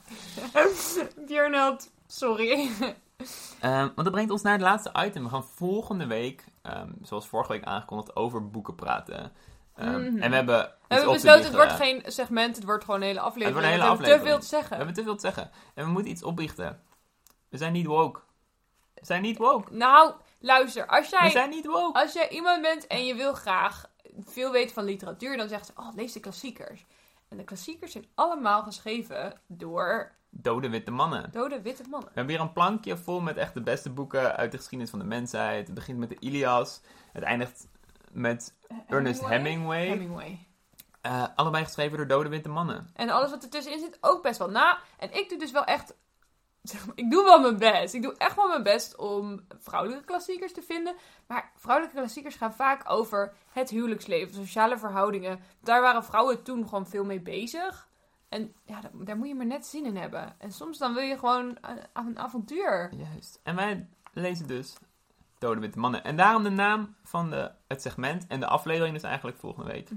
Sorry. 2.07 2.71
Ehm, 3.61 3.79
want 3.81 3.97
dat 3.97 4.11
brengt 4.11 4.31
ons 4.31 4.43
naar 4.43 4.53
het 4.53 4.61
laatste 4.63 4.93
item. 5.07 5.23
We 5.23 5.29
gaan 5.29 5.45
volgende 5.45 6.07
week, 6.07 6.45
ehm, 6.63 6.91
zoals 7.03 7.27
vorige 7.29 7.53
week 7.53 7.65
aangekondigd, 7.65 8.17
over 8.17 8.51
boeken 8.51 8.75
praten. 8.75 9.33
Ehm, 9.77 9.91
Mhm. 9.91 10.23
En 10.23 10.31
we 10.31 10.37
hebben 10.37 10.59
We 10.89 10.95
hebben 10.95 11.13
besloten, 11.13 11.45
het 11.45 11.55
wordt 11.55 11.73
geen 11.73 12.03
segment, 12.07 12.57
het 12.57 12.65
wordt 12.65 12.85
gewoon 12.85 13.01
een 13.01 13.07
hele 13.07 13.21
aflevering. 13.21 13.55
Het 13.55 13.65
wordt 13.65 13.67
een 13.67 13.73
hele 13.81 13.87
want 13.89 14.01
we 14.01 14.07
hebben 14.07 14.27
te 14.27 14.31
veel 14.33 14.41
te 14.41 14.47
zeggen. 14.47 14.71
We 14.71 14.77
hebben 14.77 14.95
te 14.95 15.03
veel 15.03 15.15
te 15.15 15.21
zeggen. 15.21 15.51
En 15.75 15.85
we 15.85 15.91
moeten 15.91 16.11
iets 16.11 16.23
opbiechten. 16.23 16.81
We 17.49 17.57
zijn 17.57 17.73
niet 17.73 17.87
woke. 17.87 18.21
We 18.95 19.01
zijn 19.07 19.23
niet 19.23 19.39
woke. 19.39 19.75
Nou, 19.75 20.13
luister, 20.41 20.87
als 20.87 21.11
We 21.11 21.17
jij, 21.21 21.31
zijn 21.31 21.51
niet 21.51 21.67
woke. 21.67 21.99
als 22.01 22.13
jij 22.13 22.29
iemand 22.29 22.63
bent 22.63 22.87
en 22.87 23.07
je 23.07 23.15
wil 23.15 23.33
graag 23.35 23.93
veel 24.19 24.53
weten 24.53 24.75
van 24.75 24.85
literatuur, 24.85 25.37
dan 25.37 25.49
zegt 25.49 25.67
ze, 25.67 25.73
oh, 25.77 25.95
lees 25.95 26.13
de 26.13 26.21
klassiekers. 26.21 26.87
En 27.29 27.37
de 27.37 27.45
klassiekers 27.45 27.93
zijn 27.93 28.07
allemaal 28.15 28.63
geschreven 28.63 29.41
door 29.47 30.13
Dode 30.37 30.69
witte 30.69 30.91
mannen. 30.91 31.31
dode 31.33 31.63
witte 31.63 31.83
mannen. 31.89 32.09
We 32.09 32.15
hebben 32.15 32.35
hier 32.35 32.45
een 32.45 32.53
plankje 32.53 32.97
vol 32.97 33.21
met 33.21 33.37
echt 33.37 33.55
de 33.55 33.63
beste 33.63 33.91
boeken 33.91 34.37
uit 34.37 34.51
de 34.51 34.57
geschiedenis 34.57 34.91
van 34.91 34.99
de 34.99 35.05
mensheid. 35.05 35.67
Het 35.67 35.75
begint 35.75 35.99
met 35.99 36.09
de 36.09 36.17
Ilias. 36.19 36.81
Het 37.13 37.23
eindigt 37.23 37.69
met 38.13 38.55
Ernest 38.89 39.27
Hemingway. 39.27 39.87
Hemingway. 39.87 40.47
Eh, 41.01 41.25
allebei 41.35 41.65
geschreven 41.65 41.97
door 41.97 42.07
dode 42.07 42.29
witte 42.29 42.49
mannen. 42.49 42.91
En 42.95 43.11
alles 43.11 43.31
wat 43.31 43.43
ertussenin 43.43 43.79
zit 43.79 43.99
ook 44.01 44.23
best 44.23 44.39
wel 44.39 44.51
na. 44.51 44.79
En 44.99 45.13
ik 45.13 45.29
doe 45.29 45.39
dus 45.39 45.53
wel 45.53 45.65
echt... 45.65 45.95
Zeg 46.65 46.87
maar, 46.87 46.97
ik 46.97 47.11
doe 47.11 47.25
wel 47.25 47.41
mijn 47.41 47.59
best. 47.59 47.95
Ik 47.95 48.03
doe 48.03 48.15
echt 48.17 48.37
wel 48.37 48.49
mijn 48.49 48.63
best 48.63 48.97
om 48.97 49.41
vrouwelijke 49.59 50.05
klassiekers 50.05 50.53
te 50.53 50.63
vinden. 50.63 50.95
Maar 51.27 51.53
vrouwelijke 51.57 51.99
klassiekers 51.99 52.35
gaan 52.35 52.55
vaak 52.55 52.91
over 52.91 53.33
het 53.51 53.71
huwelijksleven, 53.71 54.35
sociale 54.35 54.79
verhoudingen. 54.79 55.41
Daar 55.61 55.81
waren 55.81 56.05
vrouwen 56.05 56.43
toen 56.43 56.69
gewoon 56.69 56.87
veel 56.87 57.05
mee 57.05 57.21
bezig. 57.21 57.89
En 58.29 58.55
ja, 58.65 58.81
daar, 58.93 59.17
moet 59.17 59.29
je 59.29 59.35
maar 59.35 59.47
net 59.47 59.67
zin 59.67 59.87
in 59.87 59.97
hebben. 59.97 60.35
En 60.39 60.53
soms 60.53 60.79
dan 60.79 60.95
wil 60.95 61.03
je 61.03 61.19
gewoon 61.19 61.59
een, 61.61 61.79
een 61.93 62.19
avontuur. 62.19 62.95
Juist. 62.97 63.41
En 63.43 63.57
wij 63.57 63.89
lezen 64.13 64.47
dus 64.47 64.77
Dode 65.39 65.61
Witte 65.61 65.79
Mannen. 65.79 66.05
En 66.05 66.17
daarom 66.17 66.43
de 66.43 66.51
naam 66.51 66.95
van 67.03 67.31
de, 67.31 67.51
het 67.69 67.83
segment 67.83 68.27
en 68.27 68.41
de 68.41 68.47
aflevering 68.47 68.97
is 68.97 69.03
eigenlijk 69.03 69.37
volgende 69.37 69.73
week. 69.73 69.89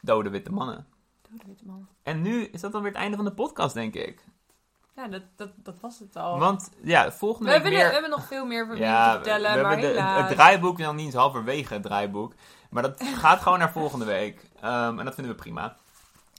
Dode 0.00 0.30
Witte 0.30 0.52
Mannen. 0.52 0.86
Dode 1.30 1.44
witte 1.46 1.66
man. 1.66 1.88
En 2.02 2.22
nu 2.22 2.44
is 2.44 2.60
dat 2.60 2.72
dan 2.72 2.82
weer 2.82 2.90
het 2.90 3.00
einde 3.00 3.16
van 3.16 3.24
de 3.24 3.34
podcast, 3.34 3.74
denk 3.74 3.94
ik. 3.94 4.24
Ja, 4.96 5.08
dat, 5.08 5.22
dat, 5.36 5.50
dat 5.56 5.80
was 5.80 5.98
het 5.98 6.16
al. 6.16 6.38
Want 6.38 6.70
ja, 6.82 7.12
volgende 7.12 7.52
we, 7.52 7.68
meer... 7.68 7.86
we 7.86 7.92
hebben 7.92 8.10
nog 8.10 8.26
veel 8.26 8.46
meer 8.46 8.76
Ja, 8.76 9.06
te 9.08 9.14
vertellen, 9.14 9.54
we 9.56 9.60
maar 9.62 9.70
hebben 9.70 9.90
de, 9.90 10.00
helaas. 10.00 10.28
het 10.28 10.36
draaiboek 10.36 10.78
nog 10.78 10.94
niet 10.94 11.04
eens 11.06 11.14
halverwege 11.14 11.74
het 11.74 11.82
draaiboek. 11.82 12.34
Maar 12.70 12.82
dat 12.82 13.02
gaat 13.22 13.40
gewoon 13.40 13.58
naar 13.58 13.72
volgende 13.72 14.04
week. 14.04 14.50
Ehm, 14.60 14.98
en 14.98 15.04
dat 15.04 15.14
vinden 15.14 15.32
we 15.32 15.40
prima. 15.42 15.76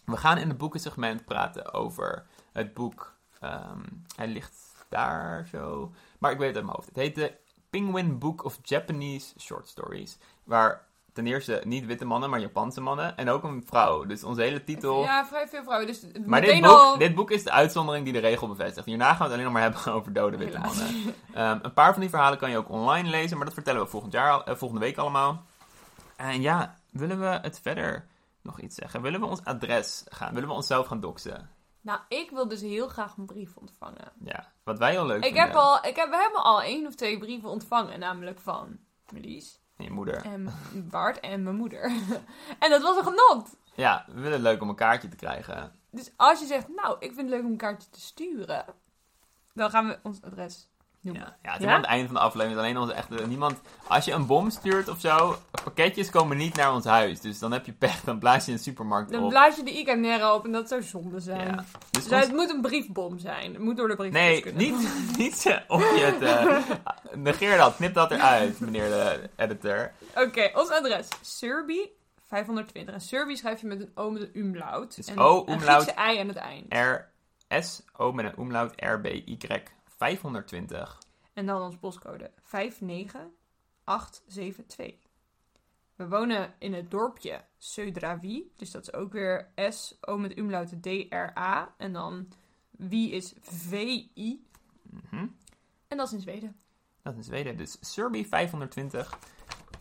We 0.06 0.18
gaan 0.18 0.38
in 0.38 0.48
het 0.50 0.58
boekensegment 0.58 1.26
praten 1.26 1.74
over 1.74 2.26
het 2.52 2.74
boek. 2.74 3.16
ehm, 3.40 3.82
hij 4.16 4.28
ligt 4.28 4.56
daar 4.90 5.48
zo. 5.52 5.92
Maar 6.20 6.32
ik 6.32 6.38
weet 6.38 6.48
het 6.48 6.56
uit 6.56 6.66
mijn 6.66 6.76
hoofd. 6.78 6.88
Het 6.88 6.98
heet 6.98 7.16
de 7.16 7.34
Penguin 7.70 8.20
Book 8.20 8.44
of 8.44 8.60
Japanese 8.64 9.40
Short 9.40 9.68
Stories. 9.68 10.18
Waar 10.44 10.87
ten 11.18 11.28
eerste 11.28 11.62
niet 11.66 11.86
witte 11.86 12.06
mannen, 12.06 12.30
maar 12.30 12.40
Japanse 12.40 12.82
mannen. 12.82 13.18
En 13.18 13.30
ook 13.30 13.44
een 13.44 13.64
vrouw. 13.66 14.06
Dus 14.06 14.24
onze 14.24 14.42
hele 14.42 14.64
titel. 14.64 15.02
Ja, 15.04 15.26
vrij 15.26 15.48
veel 15.48 15.64
vrouwen. 15.64 15.88
Dus 15.88 16.06
Maar 16.26 16.42
dit 16.42 16.62
boek, 16.62 16.70
al... 16.70 16.98
dit 16.98 17.16
boek 17.16 17.32
is 17.32 17.44
de 17.44 17.52
uitzondering 17.52 18.04
die 18.04 18.14
de 18.14 18.20
regel 18.20 18.48
bevestigt. 18.48 18.86
Hierna 18.86 19.08
gaan 19.08 19.18
we 19.18 19.24
het 19.24 19.32
alleen 19.32 19.44
nog 19.44 19.54
maar 19.54 19.62
hebben 19.62 19.94
over 19.98 20.14
dode 20.14 20.38
witte 20.38 20.58
Helaas. 20.58 20.78
mannen. 20.78 21.14
Ehm, 21.34 21.60
een 21.62 21.74
paar 21.74 21.92
van 21.92 22.02
die 22.02 22.10
verhalen 22.10 22.38
kan 22.38 22.50
je 22.50 22.58
ook 22.58 22.70
online 22.70 23.10
lezen, 23.10 23.38
maar 23.38 23.46
dat 23.46 23.56
vertellen 23.56 23.82
we 23.82 23.88
volgend 23.88 24.14
jaar, 24.14 24.42
eh, 24.44 24.56
volgende 24.56 24.84
week 24.86 24.98
allemaal. 24.98 25.44
En 26.16 26.42
ja, 26.42 26.76
willen 26.92 27.20
we 27.20 27.40
het 27.42 27.60
verder 27.62 28.08
nog 28.42 28.60
iets 28.60 28.76
zeggen? 28.76 29.02
Willen 29.02 29.20
we 29.20 29.26
ons 29.26 29.44
adres 29.44 30.04
gaan? 30.10 30.34
Willen 30.34 30.50
we 30.50 30.56
onszelf 30.56 30.88
gaan 30.88 31.00
doxen? 31.00 31.50
Nou, 31.82 32.00
ik 32.08 32.30
wil 32.30 32.48
dus 32.48 32.62
heel 32.62 32.88
graag 32.88 33.18
een 33.18 33.26
brief 33.26 33.56
ontvangen. 33.56 34.12
Ja, 34.24 34.52
wat 34.64 34.78
wij 34.78 35.00
al 35.00 35.06
leuk 35.06 35.18
Ik 35.18 35.24
vinden. 35.24 35.42
heb, 35.44 35.56
al, 35.56 35.86
ik 35.86 35.96
heb, 35.96 36.10
we 36.10 36.16
hebben 36.18 36.44
al 36.44 36.62
één 36.62 36.86
of 36.88 36.96
twee 36.96 37.18
brieven 37.18 37.50
ontvangen, 37.50 38.00
namelijk 38.00 38.40
van 38.40 38.78
Melis 39.10 39.60
En 39.78 39.84
je 39.84 39.92
moeder. 39.92 40.26
en 40.26 40.54
Bart 40.74 41.20
en 41.20 41.44
mijn 41.44 41.56
moeder. 41.56 41.82
en 42.60 42.70
dat 42.70 42.82
was 42.82 42.98
een 42.98 43.04
genot. 43.04 43.56
Ja, 43.76 44.06
we 44.08 44.14
willen 44.14 44.32
het 44.32 44.42
leuk 44.42 44.62
om 44.62 44.70
een 44.70 44.76
kaartje 44.76 45.08
te 45.08 45.16
krijgen. 45.16 45.72
Dus 45.90 46.12
als 46.16 46.40
je 46.40 46.46
zegt, 46.46 46.68
nou, 46.68 46.96
ik 47.00 47.14
vind 47.14 47.22
het 47.22 47.30
leuk 47.30 47.44
om 47.44 47.52
een 47.52 47.58
kaartje 47.58 47.90
te 47.90 48.00
sturen, 48.00 48.66
dan 49.54 49.70
gaan 49.70 49.88
we 49.88 50.00
ons 50.04 50.22
adres 50.22 50.68
noemen. 51.08 51.28
Ja, 51.28 51.38
ja 51.44 51.52
het 51.52 51.60
is 51.62 51.66
Ja? 51.68 51.74
aan 51.74 51.82
het 51.82 51.90
einde 51.90 52.06
van 52.06 52.16
de 52.16 52.22
aflevering. 52.22 52.60
Alleen 52.60 52.78
onze 52.78 52.94
echte 52.94 53.28
niemand. 53.28 53.60
Als 53.88 54.06
je 54.06 54.12
een 54.12 54.26
bom 54.26 54.50
stuurt 54.50 54.88
of 54.90 55.00
zo, 55.00 55.36
pakketjes 55.64 56.10
komen 56.10 56.38
niet 56.38 56.56
naar 56.56 56.74
ons 56.74 56.86
huis. 56.86 57.20
Dus 57.22 57.40
dan 57.40 57.52
heb 57.52 57.66
je 57.66 57.72
pech, 57.74 58.02
dan 58.04 58.20
blaas 58.20 58.46
je 58.46 58.52
een 58.52 58.60
supermarkt 58.60 59.12
Dan 59.12 59.24
op. 59.24 59.30
blaas 59.30 59.56
je 59.56 59.64
de 59.64 59.72
Icanera 59.80 60.34
op 60.36 60.46
en 60.46 60.52
dat 60.52 60.68
zou 60.68 60.84
zonde 60.84 61.20
zijn. 61.20 61.48
Ja. 61.48 61.66
Dus 61.92 62.04
Dus 62.04 62.14
ons- 62.14 62.26
het 62.26 62.36
moet 62.36 62.50
een 62.50 62.62
briefbom 62.62 63.20
zijn. 63.20 63.54
Het 63.54 63.62
moet 63.62 63.78
door 63.78 63.88
de 63.88 63.96
brief 63.96 64.12
Nee, 64.12 64.42
kunnen. 64.42 64.62
niet, 64.62 64.90
niet 65.18 65.46
eh, 65.46 65.58
of 65.68 65.96
je 65.98 66.04
het... 66.06 66.22
eh, 66.22 66.58
negeer 67.28 67.58
dat, 67.58 67.76
knip 67.76 67.94
dat 67.94 68.12
eruit, 68.12 68.60
meneer 68.60 68.90
de 68.90 69.30
editor. 69.36 69.92
Oké, 70.16 70.52
ons 70.54 70.70
adres. 70.70 71.08
Surby 71.22 71.80
520. 72.28 72.94
En 72.94 73.02
Surby 73.02 73.36
schrijf 73.36 73.62
je 73.62 73.68
met 73.68 73.80
een 73.80 73.92
O 73.96 74.10
met 74.10 74.22
een 74.22 74.30
umlaut. 74.34 74.96
Dus 74.96 75.08
en 75.08 75.20
O, 75.20 75.46
umlaut. 75.50 75.82
Griekse 75.84 76.14
I 76.14 76.20
aan 76.20 76.28
het 76.28 76.38
eind. 76.38 76.74
R, 76.74 77.10
S, 77.62 77.82
O 77.98 78.12
met 78.12 78.26
een 78.26 78.44
umlaut, 78.44 78.74
R, 78.76 79.00
B, 79.00 79.06
Y, 79.06 79.38
520. 79.98 80.98
En 81.34 81.46
dan 81.46 81.62
ons 81.62 81.78
postcode 81.78 82.32
59872. 82.44 84.96
We 85.96 86.08
wonen 86.08 86.54
in 86.60 86.74
het 86.74 86.92
dorpje 86.92 87.44
Södravi. 87.58 88.52
Dus 88.56 88.72
dat 88.72 88.82
is 88.82 88.94
ook 88.94 89.12
weer 89.12 89.52
S, 89.56 89.98
O 90.02 90.18
met 90.18 90.38
umlaut, 90.38 90.82
D, 90.82 90.86
R, 91.10 91.38
A. 91.38 91.74
En 91.78 91.94
dan 91.94 92.28
wie 92.72 93.12
is 93.12 93.34
V-I. 93.42 94.46
Mhm. 94.82 95.28
En 95.88 95.98
dat 95.98 96.08
is 96.08 96.14
in 96.14 96.22
Zweden. 96.22 96.56
Dat 97.02 97.14
is 97.14 97.20
in 97.20 97.26
Zweden. 97.26 97.58
Dus 97.58 97.94
Surby 97.94 98.26
520, 98.26 99.20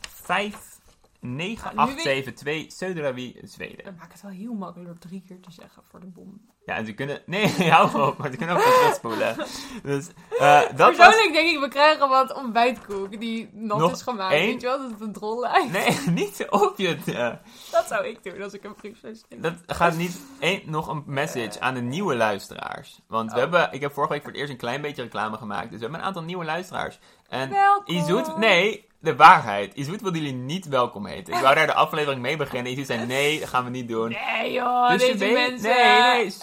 5, 0.01 0.76
9, 1.21 1.67
Ah, 1.71 1.73
nu 1.73 1.79
8, 1.81 1.95
weet- 1.95 2.03
7, 2.03 2.35
2, 2.35 2.67
Söderawi, 2.71 3.41
Zweden. 3.45 3.85
Dan 3.85 3.95
maak 3.95 4.05
ik 4.07 4.13
het 4.13 4.23
wel 4.23 4.31
heel 4.31 4.55
makkelijk 4.55 4.89
door 4.89 4.99
drie 4.99 5.23
keer 5.27 5.41
te 5.41 5.51
zeggen 5.51 5.83
voor 5.91 6.01
de 6.01 6.07
bom. 6.07 6.41
Ja, 6.65 6.75
en 6.75 6.87
ze 6.87 6.93
kunnen... 6.93 7.23
Nee, 7.27 7.47
hou 7.71 8.03
op, 8.03 8.19
maar 8.19 8.31
ze 8.31 8.37
kunnen 8.37 8.57
ook 8.57 8.63
weer 8.65 8.73
terugspoelen. 8.75 9.37
Dus 9.83 10.09
eh, 10.39 10.61
dat 10.77 10.77
was... 10.77 10.97
Persoonlijk 10.97 11.33
denk 11.33 11.49
ik, 11.55 11.61
we 11.61 11.69
krijgen 11.69 12.09
wat 12.09 12.35
ontbijtkoek 12.35 13.21
die 13.21 13.51
nat 13.53 13.79
Nog 13.79 13.93
is 13.93 14.03
gemaakt. 14.03 14.33
één? 14.33 14.47
Weet 14.47 14.61
je 14.61 14.67
wel, 14.67 14.79
dat 14.79 14.91
het 14.91 15.01
een 15.01 15.13
drol 15.13 15.41
lijkt. 15.41 15.71
Nee, 15.73 16.15
niet 16.25 16.47
of 16.51 16.73
je 16.77 16.97
eh, 17.07 17.35
Dat 17.71 17.87
zou 17.89 18.07
ik 18.07 18.23
doen 18.23 18.43
als 18.43 18.53
ik 18.53 18.65
een 18.65 18.75
brief 18.75 18.99
zou 19.01 19.15
sturen. 19.15 19.43
Dat 19.67 19.77
gaat 19.77 19.97
niet 19.97 20.21
nog 20.65 20.89
een 20.89 21.03
message 21.07 21.61
aan 21.61 21.75
de 21.75 21.81
nieuwe 21.83 22.15
luisteraars. 22.17 23.01
Want 23.09 23.29
we 23.31 23.35
Oh. 23.37 23.43
hebben, 23.43 23.73
ik 23.73 23.81
heb 23.81 23.93
vorige 23.93 24.13
week 24.13 24.23
voor 24.23 24.31
het 24.31 24.41
eerst 24.41 24.53
een 24.53 24.59
klein 24.59 24.81
beetje 24.81 25.03
reclame 25.03 25.37
gemaakt. 25.37 25.71
Dus 25.71 25.77
we 25.77 25.83
hebben 25.83 26.01
een 26.01 26.07
aantal 26.07 26.23
nieuwe 26.23 26.45
luisteraars. 26.45 26.99
En 27.29 27.51
Welkom. 27.51 27.95
Izoet, 27.95 28.37
nee, 28.37 28.86
de 28.99 29.17
waarheid. 29.17 29.75
Izoet 29.75 30.01
wilde 30.01 30.19
jullie 30.19 30.35
niet 30.35 30.69
welkom 30.69 31.07
heten. 31.07 31.35
Ik 31.35 31.41
wou 31.41 31.55
daar 31.55 31.67
de 31.67 31.75
aflevering 31.75 32.23
mee 32.23 32.37
beginnen. 32.37 32.73
Izoet 32.73 32.87
zei 32.87 33.07
nee, 33.07 33.41
dat 33.41 33.49
gaan 33.49 33.65
we 33.65 33.71
niet 33.71 33.89
doen. 33.89 34.17
Nee 34.33 34.53
joh, 34.53 34.91
dus 34.91 35.01
deze 35.01 35.13
je 35.13 35.19
weet, 35.19 35.49
mensen. 35.49 35.71
nee, 35.71 36.25
nee. 36.25 36.35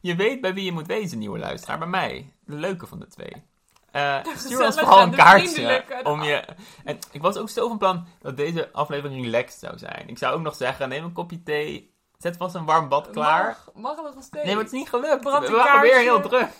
Je 0.00 0.16
weet 0.16 0.40
bij 0.40 0.54
wie 0.54 0.64
je 0.64 0.72
moet 0.72 0.86
wezen, 0.86 1.18
nieuwe 1.18 1.38
luisteraar. 1.38 1.78
Bij 1.78 1.88
mij. 1.88 2.32
De 2.44 2.54
leuke 2.54 2.86
van 2.86 2.98
de 2.98 3.06
twee. 3.06 3.50
Eh, 3.90 4.18
stuur 4.36 4.64
ons 4.64 4.78
vooral 4.78 5.02
een 5.02 5.14
kaartje 5.14 5.84
om 6.02 6.22
je... 6.22 6.44
En 6.84 6.98
ik 7.10 7.22
was 7.22 7.36
ook 7.36 7.48
zo 7.48 7.68
van 7.68 7.78
plan 7.78 8.06
dat 8.20 8.36
deze 8.36 8.68
aflevering 8.72 9.24
relaxed 9.24 9.60
zou 9.60 9.78
zijn. 9.78 10.08
Ik 10.08 10.18
zou 10.18 10.34
ook 10.34 10.42
nog 10.42 10.54
zeggen, 10.54 10.88
neem 10.88 11.04
een 11.04 11.12
kopje 11.12 11.42
thee, 11.42 11.94
zet 12.18 12.36
vast 12.36 12.54
een 12.54 12.64
warm 12.64 12.88
bad 12.88 13.10
klaar. 13.10 13.58
Mag, 13.74 13.96
mag 13.96 14.04
het 14.04 14.14
nog 14.14 14.24
steeds. 14.24 14.44
Nee, 14.44 14.54
maar 14.54 14.64
het 14.64 14.72
is 14.72 14.78
niet 14.78 14.88
gelukt. 14.88 15.24
We 15.24 15.30
waren 15.50 15.80
weer 15.80 15.98
heel 15.98 16.20
druk. 16.20 16.50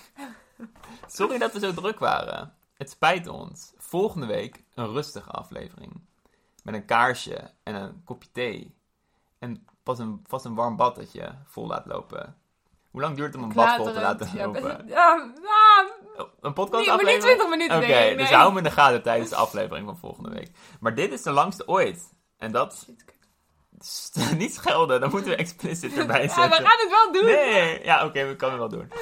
Sorry 1.07 1.39
dat 1.39 1.53
we 1.53 1.59
zo 1.59 1.73
druk 1.73 1.99
waren. 1.99 2.55
Het 2.83 2.91
spijt 2.91 3.27
ons. 3.27 3.73
Volgende 3.77 4.27
week 4.27 4.65
een 4.75 4.93
rustige 4.93 5.31
aflevering. 5.31 6.01
Met 6.63 6.75
een 6.75 6.85
kaarsje 6.85 7.51
en 7.63 7.75
een 7.75 8.03
kopje 8.05 8.29
thee. 8.33 8.75
En 9.39 9.67
pas 9.83 9.99
een, 9.99 10.25
vast 10.27 10.45
een 10.45 10.55
warm 10.55 10.77
bad 10.77 10.97
dat 10.97 11.13
je 11.13 11.29
vol 11.47 11.67
laat 11.67 11.87
lopen. 11.87 12.37
Hoe 12.91 13.01
lang 13.01 13.17
duurt 13.17 13.33
het 13.35 13.43
om 13.43 13.49
een 13.49 13.55
bad 13.55 13.77
vol 13.77 13.85
te 13.85 13.93
laten 14.01 14.31
Ja, 14.35 14.45
lopen? 14.47 14.63
ja, 14.89 15.33
ja, 15.43 15.91
Oh, 16.17 16.29
Een 16.41 16.53
podcast 16.53 16.87
niet, 16.87 16.95
maar 16.97 17.05
niet 17.05 17.23
aflevering? 17.23 17.23
20 17.23 17.49
minuten 17.49 17.77
Oké, 17.77 18.17
dus 18.17 18.29
nee. 18.29 18.39
hou 18.39 18.53
me 18.53 18.59
in 18.59 18.65
de 18.65 18.71
gaten 18.71 19.03
tijdens 19.03 19.31
de 19.31 19.37
aflevering 19.37 19.87
van 19.87 19.99
volgende 19.99 20.31
week. 20.31 20.51
Maar 20.81 20.95
dit 20.95 21.13
is 21.13 21.23
de 21.23 21.31
langste 21.33 21.69
ooit. 21.69 22.15
En 22.37 22.53
dat 22.53 22.89
niet 24.37 24.55
schelden, 24.55 25.01
dan 25.01 25.11
moeten 25.11 25.31
we 25.31 25.37
explicit 25.37 25.97
erbij 25.97 26.23
Ja, 26.27 26.29
zetten. 26.29 26.49
we 26.63 26.69
gaan 26.69 26.79
het 26.79 26.89
wel 26.91 27.13
doen. 27.13 27.25
Nee, 27.25 27.85
ja, 27.85 28.05
oké, 28.07 28.27
we 28.27 28.37
kunnen 28.37 28.61
het 28.61 28.71
wel 28.73 28.81
doen. 28.81 28.93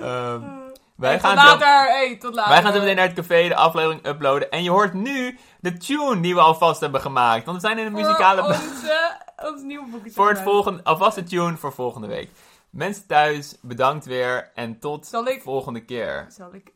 Ehm, 0.00 0.59
wij, 1.00 1.10
Hey, 1.10 1.20
gaan 1.20 1.34
tot 1.36 1.44
zo, 1.44 1.50
later. 1.50 1.86
Hey, 1.88 2.16
tot 2.16 2.34
later. 2.34 2.52
wij 2.52 2.62
gaan 2.62 2.72
zo 2.72 2.78
meteen 2.78 2.96
naar 2.96 3.06
het 3.06 3.16
café 3.16 3.48
de 3.48 3.54
aflevering 3.54 4.06
uploaden. 4.06 4.50
En 4.50 4.62
je 4.62 4.70
hoort 4.70 4.92
nu 4.92 5.38
de 5.60 5.76
tune 5.76 6.20
die 6.20 6.34
we 6.34 6.40
alvast 6.40 6.80
hebben 6.80 7.00
gemaakt. 7.00 7.44
Want 7.44 7.60
we 7.60 7.66
zijn 7.66 7.78
in 7.78 7.86
een 7.86 7.92
muzikale... 7.92 8.42
Voor 8.42 8.50
onze, 8.52 9.16
ons 9.52 9.62
nieuwe 9.62 9.86
boekje. 9.90 10.10
voor 10.10 10.28
het 10.28 10.40
volgende, 10.40 10.84
alvast 10.84 11.16
een 11.16 11.24
tune 11.24 11.56
voor 11.56 11.72
volgende 11.72 12.06
week. 12.06 12.30
Mensen 12.70 13.06
thuis, 13.06 13.56
bedankt 13.60 14.04
weer. 14.04 14.50
En 14.54 14.78
tot 14.78 15.12
ik- 15.24 15.42
volgende 15.42 15.84
keer. 15.84 16.26
Zal 16.28 16.54
ik, 16.54 16.72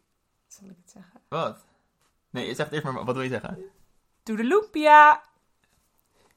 zal 0.48 0.68
ik 0.68 0.76
het 0.84 0.90
zeggen? 0.92 1.20
Wat? 1.28 1.56
Nee, 2.30 2.46
je 2.46 2.54
zegt 2.54 2.72
eerst 2.72 2.84
maar, 2.84 3.04
wat 3.04 3.14
wil 3.14 3.24
je 3.24 3.30
zeggen? 3.30 3.58
Toedeloepia. 4.22 5.22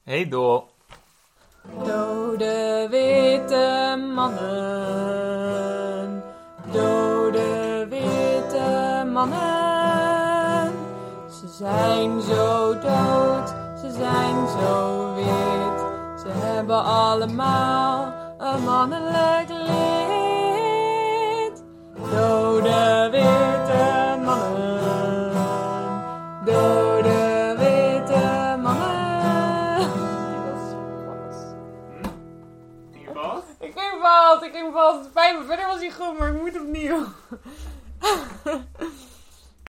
Hey 0.04 0.28
Dol. 0.28 0.70
Dode 1.84 2.88
witte 2.90 3.96
mannen. 4.16 6.24
Dode 6.72 7.17
mannen. 9.18 10.74
Ze 11.30 11.48
zijn 11.48 12.22
zo 12.22 12.74
dood, 12.80 13.50
ze 13.82 13.92
zijn 13.92 14.48
zo 14.48 15.14
wit. 15.16 15.80
Ze 16.22 16.30
hebben 16.30 16.84
allemaal 16.84 18.14
een 18.38 18.64
mannelijk 18.64 19.50
lid. 19.50 20.86
Dode 22.12 23.08
witte 23.12 24.18
mannen. 24.26 25.32
Dode 26.46 27.56
witte 27.58 28.58
mannen. 28.62 29.90
Ik 33.60 33.74
ging 33.76 34.02
vast, 34.02 34.42
ik 34.42 34.52
ging 34.54 34.74
vast. 34.74 35.10
Fijn, 35.14 35.36
maar 35.36 35.46
verder 35.46 35.68
was 35.68 35.80
hij 35.80 35.92
goed, 35.92 36.20
maar 36.20 36.28
ik 36.28 36.42
moet 36.42 36.60
opnieuw. 36.62 37.04